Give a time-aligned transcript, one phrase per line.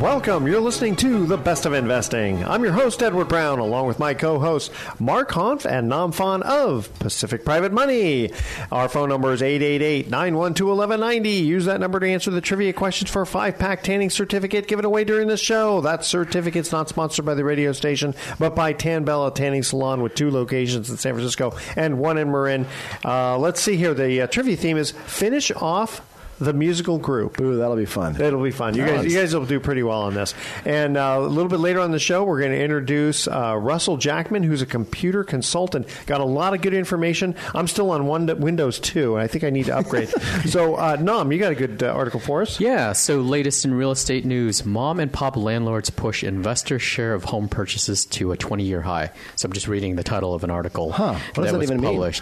[0.00, 0.48] Welcome.
[0.48, 2.44] You're listening to The Best of Investing.
[2.44, 6.42] I'm your host, Edward Brown, along with my co hosts, Mark Hanf and Nam Phan
[6.42, 8.32] of Pacific Private Money.
[8.72, 11.30] Our phone number is 888 912 1190.
[11.30, 14.84] Use that number to answer the trivia questions for a five pack tanning certificate given
[14.84, 15.80] away during the show.
[15.80, 20.16] That certificate's not sponsored by the radio station, but by Tan Bella Tanning Salon with
[20.16, 22.66] two locations in San Francisco and one in Marin.
[23.04, 23.94] Uh, let's see here.
[23.94, 26.00] The uh, trivia theme is finish off
[26.44, 27.40] the musical group.
[27.40, 28.20] Ooh, that'll be fun.
[28.20, 28.74] It'll be fun.
[28.74, 30.34] You guys, you guys will do pretty well on this.
[30.64, 33.96] And uh, a little bit later on the show, we're going to introduce uh, Russell
[33.96, 35.86] Jackman, who's a computer consultant.
[36.06, 37.34] Got a lot of good information.
[37.54, 40.08] I'm still on one Windows 2, and I think I need to upgrade.
[40.46, 42.60] so, uh, Nam, you got a good uh, article for us?
[42.60, 42.92] Yeah.
[42.92, 47.48] So, latest in real estate news: mom and pop landlords push investor share of home
[47.48, 49.10] purchases to a 20-year high.
[49.36, 51.14] So, I'm just reading the title of an article Huh.
[51.34, 52.12] What does that was even mean?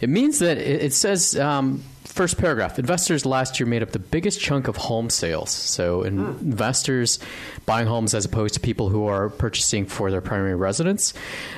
[0.00, 1.38] It means that it, it says.
[1.38, 1.82] Um,
[2.16, 2.78] First paragraph.
[2.78, 5.50] Investors last year made up the biggest chunk of home sales.
[5.50, 7.18] So, in- investors
[7.66, 11.12] buying homes as opposed to people who are purchasing for their primary residence,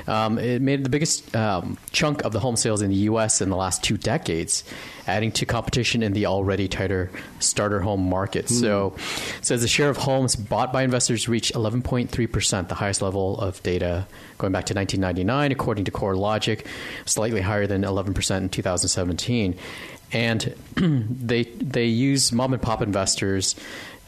[0.05, 3.39] um, it made the biggest um, chunk of the home sales in the U.S.
[3.39, 4.65] in the last two decades,
[5.07, 8.49] adding to competition in the already tighter starter home market.
[8.49, 8.95] So,
[9.37, 13.63] it says the share of homes bought by investors reached 11.3%, the highest level of
[13.63, 14.07] data
[14.37, 16.65] going back to 1999, according to CoreLogic,
[17.05, 19.57] slightly higher than 11% in 2017
[20.11, 23.55] and they they use mom and pop investors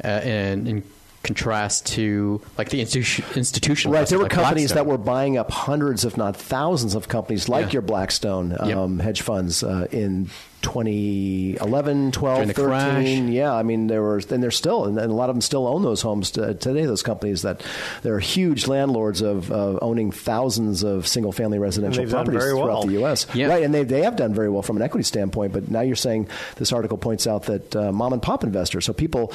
[0.04, 0.84] uh, in, in
[1.24, 4.88] contrast to like the institu- institutional Right, there were like companies Blackstone.
[4.88, 7.74] that were buying up hundreds, if not thousands, of companies like Yeah.
[7.74, 8.76] your Blackstone Yep.
[8.78, 10.30] um, hedge funds uh, in
[10.62, 12.66] 2011, 12, the 13.
[12.70, 13.06] crash.
[13.34, 15.68] Yeah, I mean, there were, and they're still, and, and a lot of them still
[15.68, 16.86] own those homes to, today.
[16.86, 17.62] Those companies that
[18.04, 22.84] they're huge landlords of uh, owning thousands of single-family residential properties very throughout well.
[22.84, 23.28] the U.S.
[23.34, 23.48] Yeah.
[23.48, 25.54] Right, and they they have done very well from an equity standpoint.
[25.54, 26.28] But now you're saying
[26.58, 29.34] this article points out that uh, mom and pop investors, so people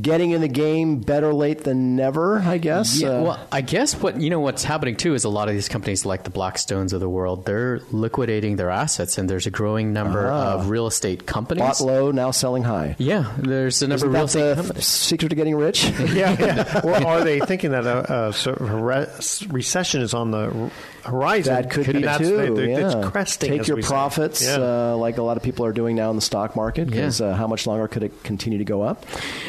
[0.00, 3.00] getting in the game better late than never, I guess.
[3.00, 5.54] Yeah, Uh, well, I guess what you know what's happening too is a lot of
[5.54, 9.50] these companies, like the Blackstones of the world, they're liquidating their assets, and there's a
[9.50, 10.41] growing number Ah.
[10.42, 11.62] Of real estate companies.
[11.62, 12.96] bought low, now selling high.
[12.98, 14.86] Yeah, there's a number Isn't of real that estate the companies.
[14.86, 15.84] secret to getting rich?
[16.12, 16.80] yeah, yeah.
[16.84, 19.06] Or are they thinking that a, a a re-
[19.48, 20.70] recession is on the
[21.04, 21.54] horizon?
[21.54, 22.54] That could And be that's- too.
[22.54, 22.86] they- yeah.
[22.98, 23.50] It's cresting.
[23.58, 24.56] Take your profits, Yeah.
[24.92, 26.88] uh, like a lot of people are doing now in the stock market.
[26.88, 27.28] Because Yeah.
[27.28, 29.04] uh, how much longer could it continue to go up?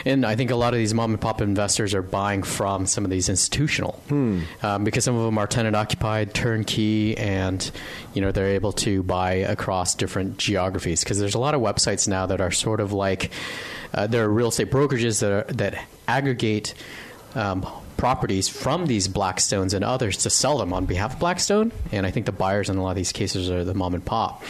[0.06, 3.06] And I think a lot of these mom and pop investors are buying from some
[3.06, 4.40] of these institutional, Hmm.
[4.62, 7.70] um, because some of them are tenant occupied, turnkey, and
[8.14, 11.04] you know they're able to buy across different geographies.
[11.04, 13.30] Because there's a lot of websites now that are sort of like
[13.94, 15.76] uh, there are real estate brokerages that are, that
[16.08, 16.74] aggregate.
[17.36, 17.66] Um,
[18.04, 21.72] properties from these blackstones and others to sell them on behalf of blackstone.
[21.94, 24.04] And i think the buyers in a lot of these cases are the mom and
[24.04, 24.44] pop.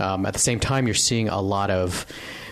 [0.00, 2.04] Um, at the same time you're seeing a lot of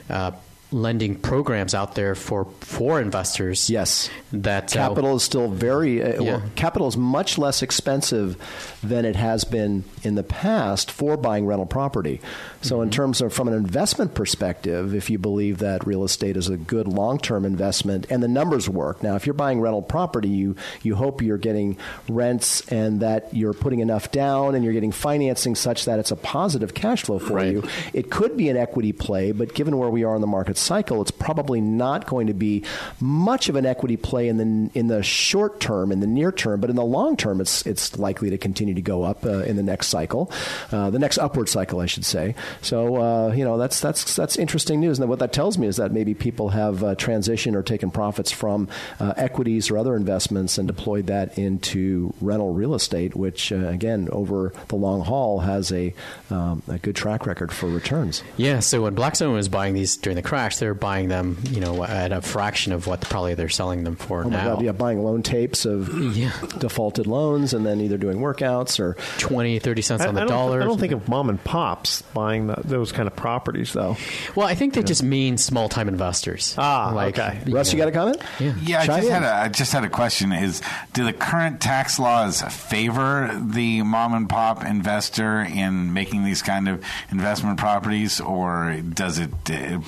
[0.08, 0.30] uh,
[0.74, 3.70] lending programs out there for for investors.
[3.70, 4.10] Yes.
[4.32, 6.36] that uh, Capital is still very uh, Yeah.
[6.38, 8.36] well, capital is much less expensive
[8.82, 12.20] than it has been in the past for buying rental property.
[12.60, 12.82] So, Mm-hmm.
[12.84, 16.56] in terms of from an investment perspective, if you believe that real estate is a
[16.56, 19.02] good long term investment and the numbers work.
[19.02, 21.76] Now, if you're buying rental property, you you hope you're getting
[22.08, 26.16] rents and that you're putting enough down and you're getting financing such that it's a
[26.16, 27.52] positive cash flow for Right.
[27.52, 27.62] you.
[27.92, 31.00] It could be an equity play, but given where we are in the market cycle,
[31.00, 32.64] it's probably not going to be
[33.00, 36.60] much of an equity play in the in the short term, in the near term,
[36.60, 39.56] but in the long term, it's it's likely to continue to go up uh, in
[39.56, 40.30] the next cycle,
[40.72, 42.34] uh, the next upward cycle, I should say.
[42.62, 45.76] So uh, you know that's that's that's interesting news, and what that tells me is
[45.76, 48.68] that maybe people have uh, transitioned or taken profits from
[49.00, 54.08] uh, equities or other investments and deployed that into rental real estate, which uh, again
[54.12, 55.94] over the long haul has a
[56.30, 58.22] um, a good track record for returns.
[58.36, 58.60] Yeah.
[58.60, 61.84] So when Blackstone was buying these during the crash, they were buying them, you know,
[61.84, 64.54] at a fraction of what probably they're selling them for Oh my now.
[64.56, 64.62] God!
[64.62, 66.32] Yeah, buying loan tapes of Yeah.
[66.58, 70.26] defaulted loans, and then either doing workouts or 20, 30 cents I, on the I
[70.26, 70.60] dollar.
[70.62, 73.96] I don't think of mom and pops buying the, those kind of properties, though.
[74.34, 76.54] Well, I think they just mean small time investors.
[76.58, 77.40] Ah, okay.
[77.48, 78.20] Russ, you got a comment?
[78.40, 78.54] Yeah.
[78.62, 79.12] Yeah, I just in.
[79.12, 80.32] had a I just had a question.
[80.32, 80.62] Is
[80.92, 86.68] do the current tax laws favor the mom and pop investor in making these kind
[86.68, 89.78] of investment properties, or does it uh,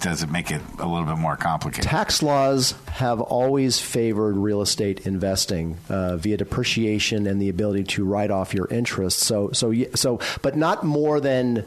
[0.00, 1.84] does it make it a little bit more complicated?
[1.84, 8.04] Tax laws have always favored real estate investing uh, via depreciation and the ability to
[8.04, 9.20] write off your interest.
[9.20, 11.64] So, so, so, but not more than,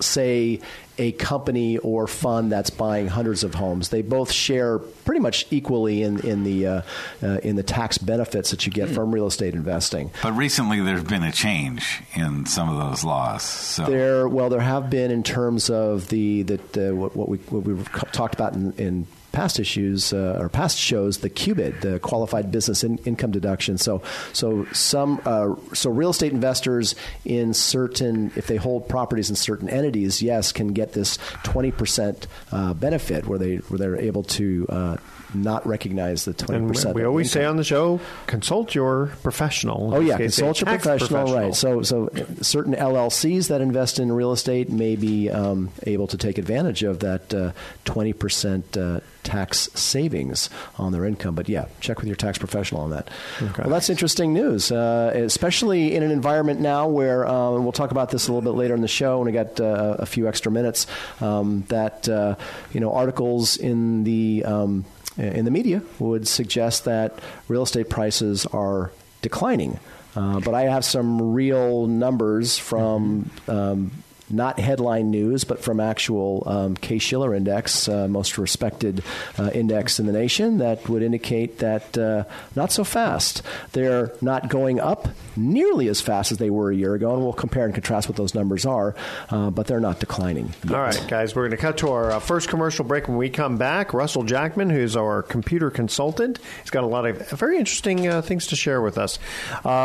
[0.00, 0.60] say,
[0.98, 3.88] a company or fund that's buying hundreds of homes.
[3.88, 6.82] They both share pretty much equally in in the uh,
[7.22, 10.10] uh, in the tax benefits that you get from real estate investing.
[10.22, 13.42] But recently, there's been a change in some of those laws.
[13.42, 17.38] So There, well, there have been in terms of the that uh, what, what we
[17.38, 17.82] what we
[18.12, 22.84] talked about in, in past issues uh, or past shows, the QBID, the qualified business
[22.84, 23.78] in, income deduction.
[23.78, 26.94] So, so some uh, so real estate investors
[27.24, 32.26] in certain if they hold properties in certain entities, yes, can get this twenty percent
[32.52, 34.66] uh, benefit where they where they're able to.
[34.68, 34.96] Uh,
[35.32, 36.96] not recognize the twenty And percent.
[36.96, 39.94] we always say on the show, consult your professional.
[39.94, 41.54] Oh yeah, this case, a consult your tax professional, right?
[41.54, 42.10] So, so
[42.40, 46.98] certain LLCs that invest in real estate may be um, able to take advantage of
[46.98, 47.54] that
[47.84, 51.34] twenty percent uh, tax savings on their income.
[51.34, 53.08] But yeah, check with your tax professional on that.
[53.40, 53.62] Okay.
[53.62, 57.90] Well, that's interesting news, uh, especially in an environment now where, uh, and we'll talk
[57.90, 60.28] about this a little bit later in the show, and we got uh, a few
[60.28, 60.86] extra minutes.
[61.20, 62.36] Um, that uh,
[62.72, 64.84] you know, articles in the um,
[65.16, 67.18] in the media would suggest that
[67.48, 68.90] real estate prices are
[69.22, 69.78] declining.
[70.16, 73.92] Uh, but I have some real numbers from um,
[74.30, 79.02] not headline news, but from actual um, Case Shiller Index, uh, most respected
[79.38, 82.24] uh, index in the nation, that would indicate that uh,
[82.54, 83.42] not so fast.
[83.72, 87.32] They're not going up nearly as fast as they were a year ago, and we'll
[87.32, 88.94] compare and contrast what those numbers are,
[89.30, 90.52] uh, but they're not declining.
[90.64, 90.74] Yet.
[90.74, 93.08] All right, guys, we're going to cut to our uh, first commercial break.
[93.08, 97.30] When we come back, Russell Jackman, who's our computer consultant, he's got a lot of
[97.30, 99.18] very interesting uh, things to share with us.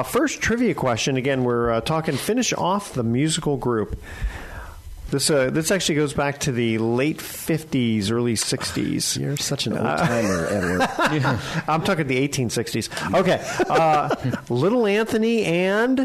[0.07, 1.17] First trivia question.
[1.17, 3.97] Again, we're talking finish off the musical group.
[5.11, 9.15] This uh, this actually goes back to the late fifties, early sixties.
[9.21, 10.81] You're such an old timer, Edward.
[11.67, 13.13] I'm talking the 1860s.
[13.19, 14.15] Okay, uh,
[14.49, 15.99] Little Anthony and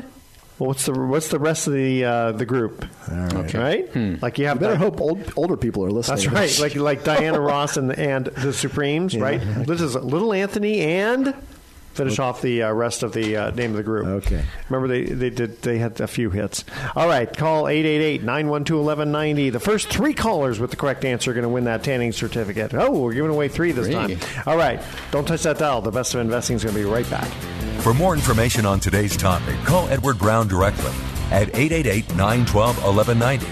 [0.58, 2.84] well, what's the what's the rest of the uh, the group?
[3.10, 3.54] right.
[3.54, 6.18] Right, like you have You better Di- hope old, older people are listening.
[6.30, 9.22] That's right, like like Diana Ross and and the Supremes, Yeah.
[9.22, 9.40] right?
[9.66, 11.34] This is Little Anthony and.
[11.94, 14.06] Finish off the uh, rest of the uh, name of the group.
[14.06, 14.44] Okay.
[14.68, 16.64] Remember they they did they had a few hits.
[16.94, 19.52] All right, call 888-912-1190.
[19.52, 22.74] The first three callers with the correct answer are going to win that tanning certificate.
[22.74, 23.94] Oh, we're giving away three this Three.
[24.16, 24.18] time.
[24.46, 25.80] All right, don't touch that dial.
[25.80, 27.28] The best of investing is going to be right back.
[27.82, 30.92] For more information on today's topic, call Edward Brown directly
[31.30, 33.46] at 888 912 1190.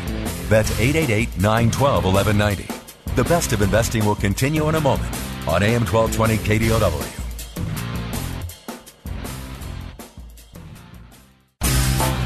[0.49, 3.15] That's 888 912 1190.
[3.15, 5.13] The best of investing will continue in a moment
[5.49, 7.28] on AM 1220 KDOW.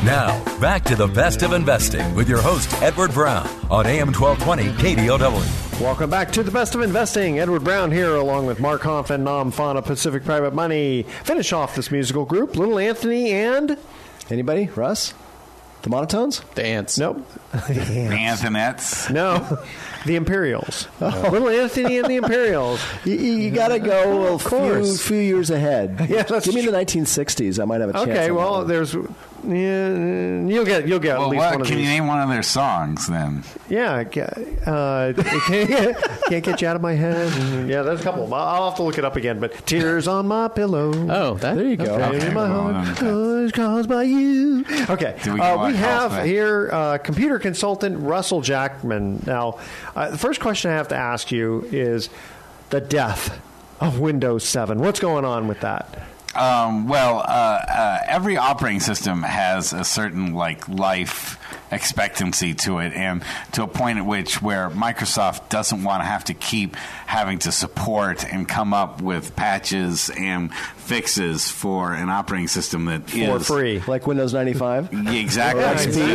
[0.04, 4.64] Now, back to the best of investing with your host, Edward Brown, on AM 1220
[4.96, 5.80] KDOW.
[5.80, 7.38] Welcome back to the best of investing.
[7.38, 11.04] Edward Brown here, along with Mark Hoff and Nam Fana Pacific Private Money.
[11.22, 13.78] Finish off this musical group, Little Anthony and
[14.28, 14.66] Anybody?
[14.74, 15.14] Russ?
[15.82, 16.42] The monotones?
[16.54, 16.96] The ants.
[16.98, 19.10] nope, the Antonettes.
[19.10, 19.58] no,
[20.06, 20.86] the Imperials.
[21.00, 21.28] Oh.
[21.32, 22.80] Little Anthony and the Imperials.
[23.04, 25.96] You, you got to go a few, few years ahead.
[26.08, 26.70] Yeah, Give me true.
[26.70, 27.60] the 1960s.
[27.60, 28.08] I might have a chance.
[28.08, 28.68] Okay, well, that.
[28.68, 28.94] there's
[29.44, 31.84] yeah, you'll get you'll get Well, at least what one of can these.
[31.86, 33.42] you name one of their songs then?
[33.68, 34.04] Yeah,
[34.66, 35.12] uh,
[35.46, 35.96] can't,
[36.28, 37.68] can't get you out of my head.
[37.68, 38.32] Yeah, there's a couple.
[38.32, 39.40] I'll I'll have to look it up again.
[39.40, 40.92] But tears on my pillow.
[41.10, 41.94] Oh, that, There you go.
[41.96, 42.18] okay.
[42.18, 44.64] Pain in my well, heart then- was caused by you.
[44.90, 49.22] Okay, we uh, we have Carl's here uh, computer consultant Russell Jackman.
[49.26, 49.58] Now,
[49.96, 52.08] uh, the first question I have to ask you is
[52.70, 53.40] the death
[53.80, 54.78] of Windows 7.
[54.78, 56.06] What's going on with that?
[56.34, 61.38] Um, well, uh, uh, every operating system has a certain like life
[61.72, 66.24] expectancy to it, and to a point at which where Microsoft doesn't want to have
[66.24, 66.76] to keep
[67.06, 73.08] having to support and come up with patches and fixes for an operating system that
[73.08, 73.82] For is- free.
[73.86, 74.92] Like Windows 95?
[75.02, 75.64] Yeah, exactly.
[75.64, 76.06] Or It's XP?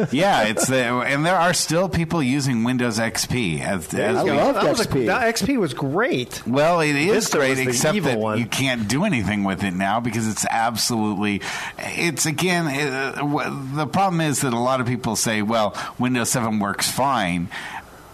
[0.00, 4.24] just- yeah, it's the, and there are still people using Windows XP as, as I
[4.24, 5.06] we- love that was a- XP.
[5.06, 6.42] that XP was great.
[6.46, 8.38] well, it is Vista great, except that one.
[8.38, 11.40] you can't do anything with it now because it's absolutely.
[11.78, 16.30] It's again uh, wh- the problem is that a lot of people say, "Well, Windows
[16.30, 17.48] 7 works fine."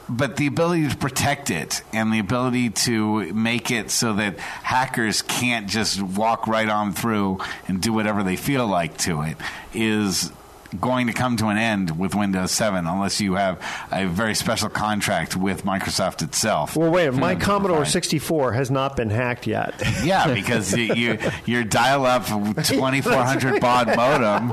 [0.08, 5.22] But the ability to protect it and the ability to make it so that hackers
[5.22, 9.36] can't just walk right on through and do whatever they feel like to it
[9.72, 10.32] is
[10.78, 13.60] going to come to an end with Windows 7 unless you have
[13.90, 16.76] a very special contract with Microsoft itself.
[16.76, 17.92] Well, wait, my Commodore provide.
[17.92, 19.74] 64 has not been hacked yet.
[20.00, 22.24] Yeah, because you, you, your dial-up
[22.64, 24.52] 2400 baud modem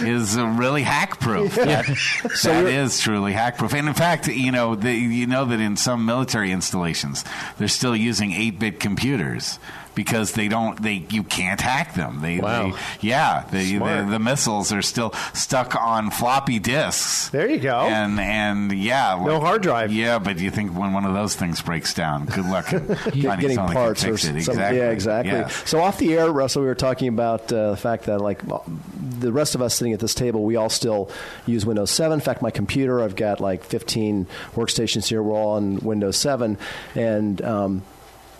[0.00, 1.54] is uh, really hack-proof.
[1.56, 1.84] That,
[2.44, 3.74] that is truly hack-proof.
[3.74, 7.24] And in fact, you know, the, you know that in some military installations,
[7.58, 9.58] they're still using 8-bit computers
[9.98, 12.20] because they don't they you can't hack them.
[12.22, 12.70] They, Wow.
[12.70, 14.06] they yeah, the, Smart.
[14.06, 17.30] the the missiles are still stuck on floppy disks.
[17.30, 17.80] There you go.
[17.80, 19.92] And and yeah, No hard drive.
[19.92, 23.22] Yeah, but you think when one of those things breaks down, good luck in finding
[23.22, 24.28] getting someone that can parts or fix it.
[24.44, 24.78] some, Exactly.
[24.78, 25.48] yeah exactly Yeah.
[25.48, 29.32] so off the air russell we were talking about uh, the fact that like the
[29.32, 31.10] rest of us sitting at this table we all still
[31.46, 35.56] use windows 7 in fact my computer i've got like 15 workstations here we're all
[35.56, 36.56] on windows 7
[36.94, 37.82] and um,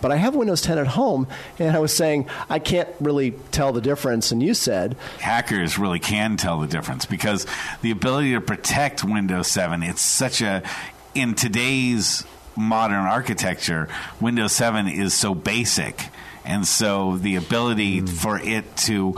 [0.01, 1.27] but I have Windows 10 at home,
[1.59, 4.33] and I was saying I can't really tell the difference.
[4.33, 7.47] And you said, hackers really can tell the difference because
[7.83, 10.63] the ability to protect Windows 7 it's such a
[11.15, 12.25] in today's
[12.57, 13.89] modern architecture
[14.21, 16.09] Windows 7 is so basic
[16.45, 18.07] and so the ability hmm.
[18.07, 19.15] for it to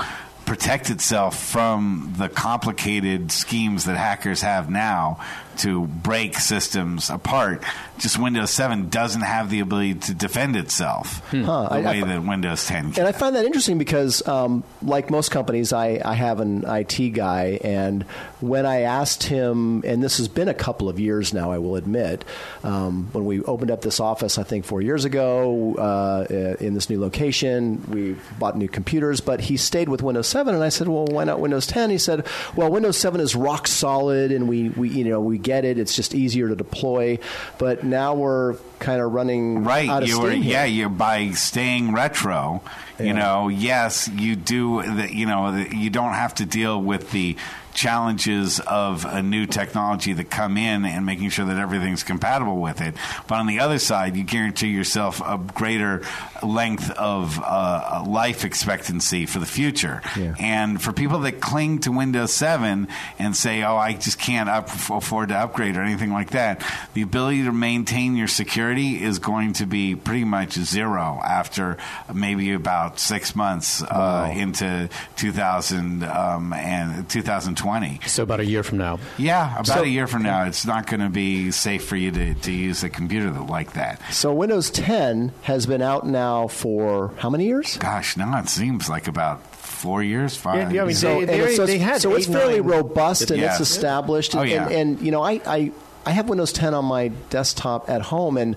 [0.46, 5.20] protect itself from the complicated schemes that hackers have now
[5.60, 7.62] to break systems apart
[7.98, 12.00] just Windows 7 doesn't have the ability to defend itself the Huh, I- I way
[12.00, 15.72] fi- that Windows 10 can And I find that interesting because, um, like most companies,
[15.74, 18.04] I, I have an IT guy, and
[18.40, 21.76] when I asked him, and this has been a couple of years now, I will
[21.76, 22.24] admit,
[22.64, 26.88] um, when we opened up this office, I think four years ago, uh, in this
[26.88, 30.88] new location, we bought new computers, but he stayed with Windows 7, and I said,
[30.88, 31.90] well, why not Windows 10?
[31.90, 32.26] He said,
[32.56, 35.78] well, Windows 7 is rock solid, and we, we you know we get it.
[35.78, 37.18] It's just easier to deploy,
[37.58, 41.92] but now we're kind of running right out of you were yeah you by staying
[41.92, 42.62] retro
[42.98, 43.48] you know.
[43.48, 47.36] Yes you do the, you know the, you don't have to deal with the
[47.74, 52.80] challenges of a new technology that come in and making sure that everything's compatible with
[52.80, 52.94] it
[53.26, 56.02] but on the other side you guarantee yourself a greater
[56.42, 60.34] length of uh, life expectancy for the future Yeah.
[60.38, 64.68] and for people that cling to Windows 7 and say, oh, I just can't up,
[64.90, 69.52] afford to upgrade or anything like that, the ability to maintain your security is going
[69.54, 71.76] to be pretty much zero after
[72.12, 77.59] maybe about six months uh, into 2000 um, and 2020.
[78.06, 78.98] So about a year from now.
[79.18, 82.10] Yeah, about So- a year from now, it's not going to be safe for you
[82.12, 84.00] to, to use a computer like that.
[84.12, 87.76] So Windows 10 has been out now for how many years?
[87.78, 90.72] Gosh, now it seems like about four years, five.
[90.72, 93.60] Yeah, I mean, So, They- it's, so, they so it's fairly nine- robust and Yes.
[93.60, 94.34] it's established.
[94.36, 94.64] Oh, and, yeah.
[94.66, 95.72] and, and, you know, I, I
[96.06, 98.56] I have Windows 10 on my desktop at home, and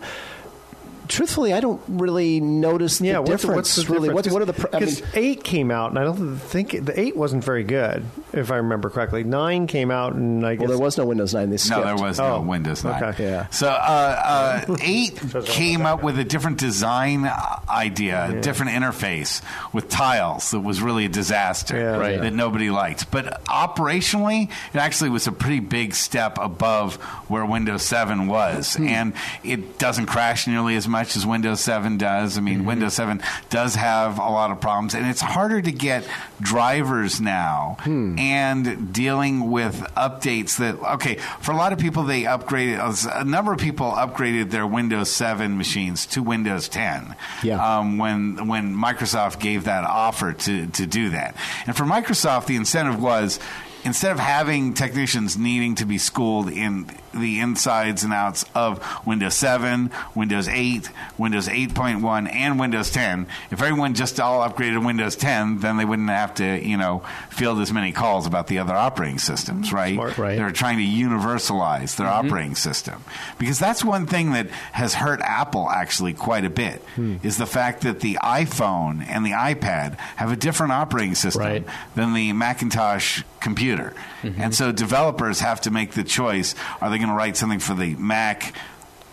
[1.07, 3.55] truthfully, I don't really notice the Yeah, what's, difference.
[3.55, 4.27] what's the really, difference?
[4.27, 4.53] what, what are the?
[4.53, 8.05] pr- I mean, eight came out, and I don't think the eight wasn't very good,
[8.31, 9.23] if I remember correctly.
[9.23, 11.49] Nine came out, and I guess well, there was no Windows 9.
[11.49, 11.77] They skipped.
[11.79, 13.03] No, there was no Oh, Windows 9.
[13.03, 13.23] okay.
[13.23, 13.47] Yeah.
[13.49, 19.41] So uh, uh, 8 came up with a different design uh, idea, a different interface
[19.73, 21.97] with tiles that was really a disaster Yeah.
[21.97, 22.21] Right.
[22.21, 23.11] that nobody liked.
[23.11, 26.95] But operationally, it actually was a pretty big step above
[27.29, 28.77] where Windows 7 was.
[28.79, 32.37] And it doesn't crash nearly as much as Windows 7 does.
[32.37, 36.07] I mean, Windows 7 does have a lot of problems, and it's harder to get
[36.41, 42.79] drivers now and dealing with updates that, okay, for a lot of people, they upgraded,
[43.21, 47.77] a number of people upgraded their Windows 7 machines to Windows 10 Yeah.
[47.79, 51.35] um, when, when Microsoft gave that offer to, to do that.
[51.65, 53.39] And for Microsoft, the incentive was
[53.85, 59.35] instead of having technicians needing to be schooled in the insides and outs of Windows
[59.35, 65.15] 7, Windows 8, Windows 8.1, and Windows 10, if everyone just all upgraded to Windows
[65.15, 68.73] 10, then they wouldn't have to, you know, field as many calls about the other
[68.73, 69.93] operating systems, right?
[69.93, 70.17] Smart.
[70.17, 70.37] Right.
[70.37, 72.27] They're trying to universalize their mm-hmm.
[72.27, 73.03] operating system.
[73.37, 77.17] Because that's one thing that has hurt Apple actually quite a bit hmm.
[77.23, 81.65] is the fact that the iPhone and the iPad have a different operating system Right.
[81.95, 83.72] than the Macintosh computer.
[83.77, 83.95] Computer.
[84.41, 87.73] And so developers have to make the choice are they going to write something for
[87.73, 88.53] the Mac?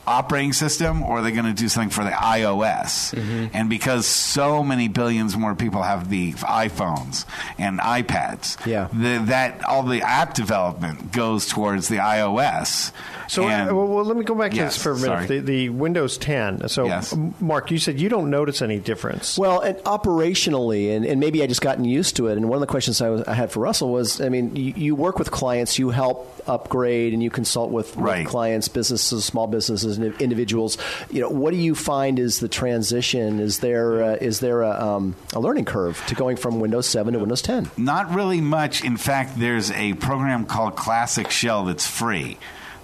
[0.06, 3.14] operating system or are they going to do something for the iOS?
[3.14, 3.46] Mm-hmm.
[3.54, 7.26] And because so many billions more people have the iPhones
[7.58, 8.88] and iPads, Yeah.
[8.92, 12.90] the, that all the app development goes towards the iOS.
[13.30, 15.28] So, And- uh, well, well, let me go back to this for a minute.
[15.28, 16.68] The, the Windows 10.
[16.68, 17.14] So, Yes.
[17.38, 19.38] Mark, you said you don't notice any difference.
[19.38, 22.36] Well, and operationally, and, and maybe I just gotten used to it.
[22.36, 24.72] And one of the questions I, was, I had for Russell was, I mean, you,
[24.76, 28.26] you work with clients, you help upgrade, and you consult with, with Right.
[28.26, 30.76] clients, businesses, small businesses, and individuals.
[31.10, 33.38] You know, what do you find is the transition?
[33.38, 37.12] Is there uh, is there a, um, a learning curve to going from Windows 7
[37.12, 37.70] to Windows 10?
[37.76, 38.82] Not really much.
[38.84, 42.38] In fact, there's a program called Classic Shell that's free.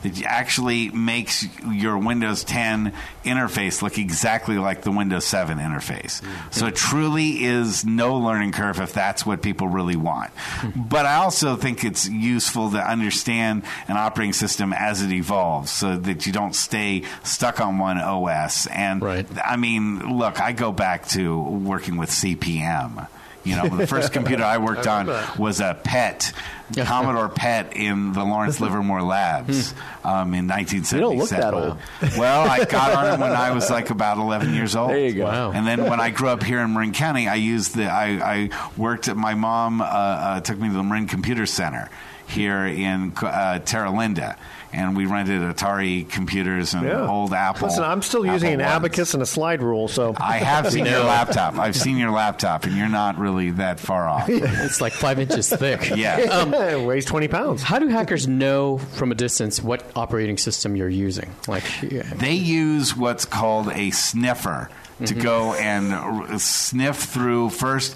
[0.09, 2.93] That actually makes your Windows 10
[3.25, 6.23] interface look exactly like the Windows 7 interface.
[6.53, 10.31] So it truly is no learning curve if that's what people really want.
[10.77, 15.97] But I also think it's useful to understand an operating system as it evolves so
[15.97, 18.67] that you don't stay stuck on one OS.
[18.67, 19.27] And Right.
[19.45, 23.09] I mean, look, I go back to working with CPM.
[23.47, 25.07] You know, the first computer I worked on
[25.39, 26.33] was a PET,
[26.77, 29.73] Commodore PET in the Lawrence Livermore Labs
[30.05, 30.99] um, in 1977.
[30.99, 31.79] You don't look that old.
[32.19, 34.91] Well, I got on it when I was like about 11 years old.
[34.91, 35.25] There you go.
[35.25, 35.53] Wow.
[35.53, 38.71] And then when I grew up here in Marin County, I used the I, I
[38.77, 41.89] worked at my mom uh, uh, took me to the Marin Computer Center
[42.27, 44.37] here in uh, Terra Linda.
[44.77, 47.09] And we rented Atari computers and Yeah.
[47.09, 47.69] old Apple.
[47.69, 48.71] Listen, I'm still using an ones.
[48.71, 51.59] abacus and a slide rule, so I have seen your laptop.
[51.59, 54.29] I've seen your laptop, and you're not really that far off.
[54.67, 55.91] It's like five inches thick.
[55.93, 56.75] Um, yeah.
[56.77, 57.63] it weighs 20 pounds.
[57.63, 61.35] How do hackers know from a distance what operating system you're using?
[61.49, 62.03] Like, yeah.
[62.15, 64.69] They use what's called a sniffer
[64.99, 65.21] to mm-hmm.
[65.21, 67.95] go and r- sniff through first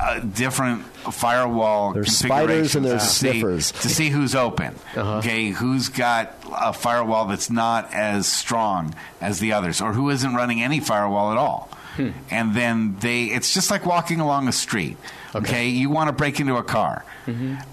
[0.00, 4.74] uh, different firewall There's spiders and configurations there's to see- to see who's open.
[4.96, 5.18] Uh-huh.
[5.18, 6.17] Okay, who's got
[6.52, 11.32] a firewall that's not as strong as the others, or who isn't running any firewall
[11.32, 11.70] at all.
[12.30, 14.96] And then they, it's just like walking along a street.
[15.34, 17.04] Okay, you want to break into a car.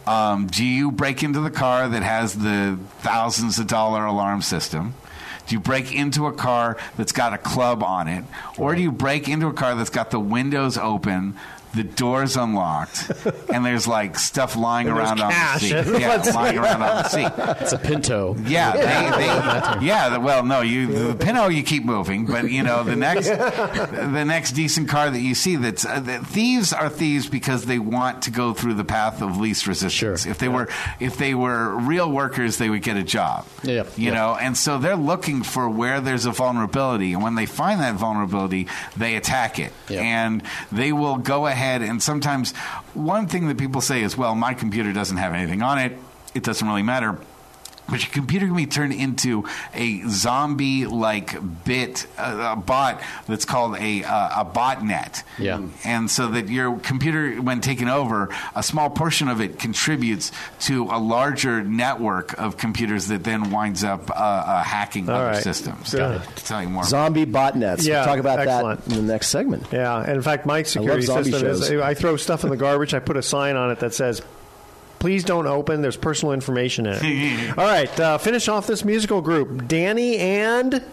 [0.08, 4.96] Um, do you break into the car that has the thousands of dollar alarm system?
[5.48, 8.25] Do you break into a car that's got a club on it?
[8.58, 11.36] Or do you break into a car that's got the windows open,
[11.75, 13.12] the doors unlocked,
[13.53, 15.62] and there's like stuff lying And around on the cash.
[15.62, 15.75] seat?
[16.00, 17.32] Yeah, lying around on the seat.
[17.62, 18.36] it's a Pinto.
[18.46, 19.17] Yeah, they,
[19.79, 20.17] they, yeah.
[20.17, 24.52] Well, no, you the Pinto you keep moving, but you know the next the next
[24.54, 28.32] decent car that you see that's uh, the, thieves are thieves because they want to
[28.32, 30.21] go through the path of least resistance.
[30.21, 30.32] Sure.
[30.32, 30.69] If they were
[31.00, 33.45] if they were real workers, they would get a job.
[33.63, 34.13] Yeah, you yeah.
[34.13, 37.95] know, and so they're looking for where there's a vulnerability, and when they find that
[37.95, 40.02] vulnerability, they attack it, Yeah.
[40.02, 42.56] and they will go ahead and sometimes
[42.93, 45.97] one thing that people say is, well, my computer doesn't have anything on it.
[46.34, 47.17] It doesn't really matter.
[47.88, 53.78] But your computer can be turned into a zombie-like bit, uh, a bot that's called
[53.78, 55.24] a uh, a botnet.
[55.38, 55.62] Yeah.
[55.84, 60.84] and so that your computer, when taken over, a small portion of it contributes to
[60.86, 65.43] a larger network of computers that then winds up uh, uh, hacking All other right.
[65.43, 65.91] systems.
[65.91, 66.21] Good.
[66.24, 66.84] To tell you more.
[66.84, 67.86] Zombie botnets.
[67.86, 68.86] Yeah, we'll talk about excellent.
[68.86, 69.67] that in the next segment.
[69.71, 71.71] Yeah, and in fact, my security zombie system is.
[71.71, 72.93] I throw stuff in the garbage.
[72.93, 74.21] I put a sign on it that says,
[75.06, 75.84] "Please don't open.
[75.84, 80.84] There's personal information in it." All right, uh, finish off this musical group, Danny and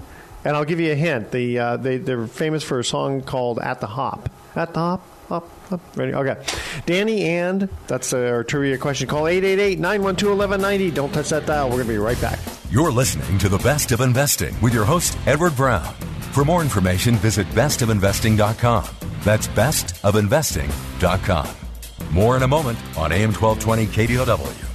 [0.44, 1.30] and I'll give you a hint.
[1.30, 5.02] The uh, they they're famous for a song called "At the Hop." At the hop.
[5.28, 5.80] Hop, hop.
[5.96, 6.12] Ready?
[6.12, 6.36] Okay.
[6.84, 9.08] Danny and that's our trivia question.
[9.08, 10.92] Call 888-912-1190.
[10.92, 11.70] Don't touch that dial.
[11.70, 12.38] We're going to be right back.
[12.70, 15.94] You're listening to The Best of Investing with your host, Edward Brown.
[16.32, 18.84] For more information, visit bestofinvesting.com.
[19.24, 21.71] That's bestofinvesting.com.
[22.12, 24.68] More in a moment on AM 1220 KDOW.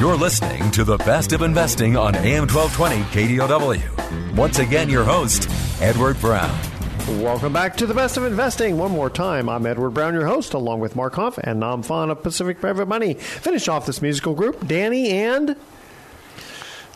[0.00, 4.34] You're listening to The Best of Investing on AM 1220 KDOW.
[4.34, 5.50] Once again, your host,
[5.82, 6.58] Edward Brown.
[7.20, 8.78] Welcome back to the best of investing.
[8.78, 12.08] One more time, I'm Edward Brown, your host, along with Mark Hoff and Nam Fan
[12.08, 13.14] of Pacific Private Money.
[13.14, 15.56] Finish off this musical group, Danny and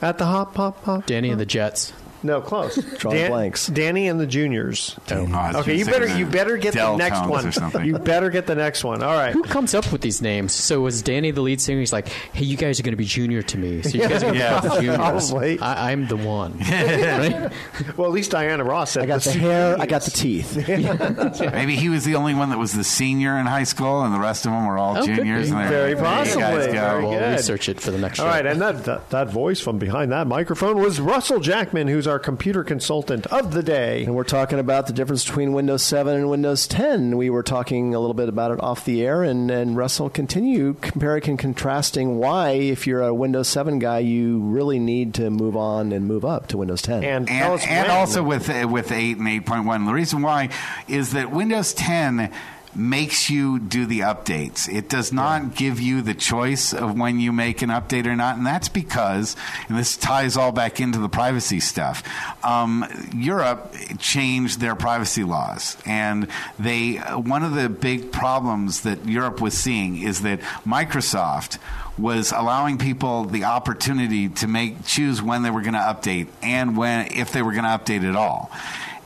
[0.01, 1.05] at the hop hop hop.
[1.05, 1.93] Danny and the Jets.
[2.27, 2.77] No, close.
[2.99, 3.67] Drawing blanks.
[3.69, 4.97] Danny and the Juniors.
[5.11, 7.21] Oh, I was Okay, you gonna say better the you better get the Deltones next
[7.21, 7.53] or one.
[7.53, 7.85] something.
[7.85, 9.03] You better get the next one.
[9.03, 9.33] All right.
[9.33, 10.53] Who comes up with these names?
[10.53, 11.81] So was Danny the lead singer?
[11.81, 14.23] He's like, "Hey, you guys are going to be junior to me, so you guys
[14.23, 14.61] are going to Yeah.
[14.61, 14.97] be the juniors.
[15.31, 15.61] Probably.
[15.61, 17.53] I, I'm the one." right?
[17.97, 19.77] Well, at least Diana Ross said I got the hair.
[19.81, 20.57] I got the teeth.
[20.69, 24.19] Maybe he was the only one that was the senior in high school, and the
[24.19, 25.51] rest of them were all Oh, could juniors.
[25.51, 26.67] and they're- Very there you guys possibly.
[26.67, 26.73] go.
[26.73, 27.33] Very We'll good.
[27.33, 28.31] research it for the next All show.
[28.31, 32.16] right, and that, that that voice from behind that microphone was Russell Jackman, who's our
[32.17, 34.03] our computer consultant of the day.
[34.05, 37.19] And we're talking about the difference between Windows 7 and Windows 10.
[37.19, 40.73] We were talking a little bit about it off the air, and, and Russell continue
[40.81, 45.59] comparing and contrasting why, if you're a Windows 7 guy, you really need to move
[45.59, 47.05] on and move up to Windows 10.
[47.05, 49.85] And, and, and also with uh, with eight and eight point one.
[49.85, 50.49] The reason why
[50.89, 52.33] is that Windows 10
[52.77, 54.73] makes you do the updates.
[54.73, 58.37] It does not give you the choice of when you make an update or not,
[58.37, 59.37] and that's because,
[59.69, 62.03] and this ties all back into the privacy stuff.
[62.45, 62.85] Um,
[63.15, 69.55] Europe changed their privacy laws, and they one of the big problems that Europe was
[69.55, 71.59] seeing is that Microsoft
[71.99, 76.77] was allowing people the opportunity to make choose when they were going to update and
[76.77, 78.51] when if they were going to update at all.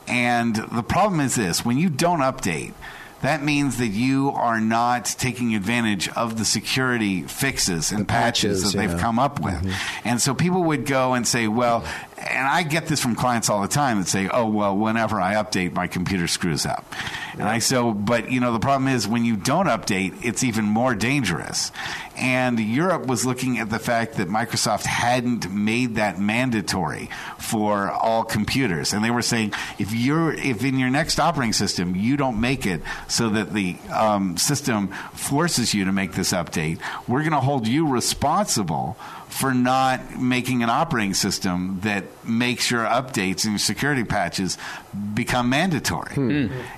[0.07, 2.73] And the problem is this: when you don't update,
[3.21, 8.73] that means that you are not taking advantage of the security fixes and patches, patches,
[8.73, 9.55] that they've come up with.
[9.55, 10.07] Mm-hmm.
[10.07, 11.85] And so people would go and say, well,
[12.17, 15.35] and I get this from clients all the time that say, oh, well, whenever I
[15.35, 16.85] update, my computer screws up.
[17.33, 20.65] And I so, but you know, the problem is when you don't update, it's even
[20.65, 21.71] more dangerous.
[22.17, 28.23] And Europe was looking at the fact that Microsoft hadn't made that mandatory for all
[28.23, 32.39] computers, and they were saying if you're if in your next operating system you don't
[32.39, 32.81] make it
[33.11, 37.67] so that the um, system forces you to make this update, we're going to hold
[37.67, 38.97] you responsible
[39.27, 44.57] for not making an operating system that makes your updates and your security patches
[45.13, 46.15] become mandatory.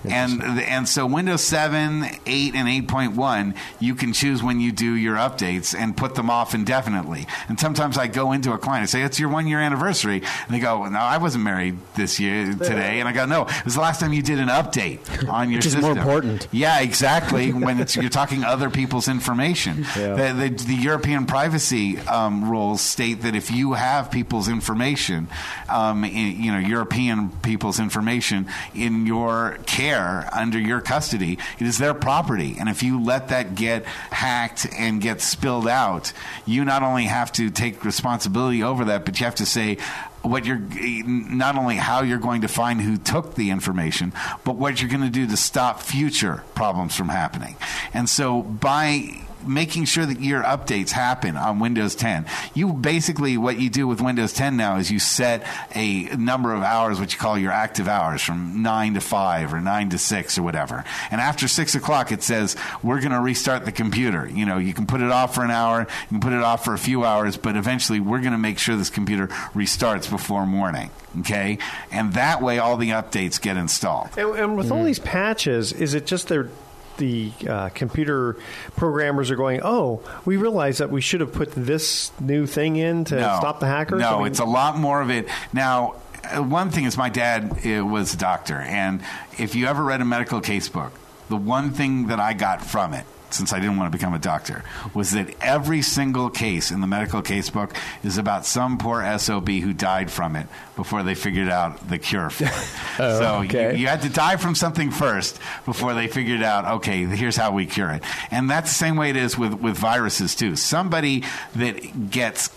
[0.03, 5.15] And and so Windows 7, 8 and 8.1, you can choose when you do your
[5.15, 7.25] updates and put them off indefinitely.
[7.49, 10.55] And sometimes I go into a client and say it's your 1 year anniversary and
[10.55, 13.75] they go, "No, I wasn't married this year today." And I go, "No, it was
[13.75, 16.47] the last time you did an update on your Which is system." more important.
[16.51, 17.51] Yeah, exactly.
[17.51, 23.21] when it's, you're talking other people's information, the, the, the European privacy um, rules state
[23.21, 25.27] that if you have people's information,
[25.69, 31.77] um, in, you know, European people's information in your care under your custody, it is
[31.77, 32.57] their property.
[32.59, 36.13] And if you let that get hacked and get spilled out,
[36.45, 39.77] you not only have to take responsibility over that, but you have to say
[40.23, 40.61] what you're
[41.05, 44.13] not only how you're going to find who took the information,
[44.45, 47.57] but what you're going to do to stop future problems from happening.
[47.93, 52.25] And so by making sure that your updates happen on Windows 10.
[52.53, 56.61] You basically what you do with Windows 10 now is you set a number of
[56.61, 60.37] hours, what you call your active hours, from nine to five or nine to six
[60.37, 60.83] or whatever.
[61.11, 64.27] And after six o'clock, it says we're going to restart the computer.
[64.27, 66.63] You know, you can put it off for an hour, you can put it off
[66.63, 70.45] for a few hours, but eventually we're going to make sure this computer restarts before
[70.45, 70.89] morning.
[71.19, 71.59] Okay,
[71.91, 74.09] and that way all the updates get installed.
[74.17, 74.85] And, and with all hmm.
[74.85, 76.49] these patches, is it just they're
[76.97, 78.37] the uh, computer
[78.75, 83.05] programmers are going, oh, we realize that we should have put this new thing in
[83.05, 84.01] to stop the hackers?
[84.01, 85.27] No, I mean- it's a lot more of it.
[85.51, 89.01] Now, uh, one thing is my dad uh, was a doctor, and
[89.37, 90.93] if you ever read a medical case book,
[91.29, 94.19] the one thing that I got from it, since I didn't want to become a
[94.19, 99.17] doctor, was that every single case in the medical case book is about some poor
[99.17, 102.51] SOB who died from it before they figured out the cure for it.
[102.99, 103.71] Oh, so okay.
[103.71, 107.51] you, you had to die from something first before they figured out, okay, here's how
[107.51, 108.03] we cure it.
[108.29, 110.55] And that's the same way it is with, with viruses, too.
[110.55, 111.23] Somebody
[111.55, 112.51] that gets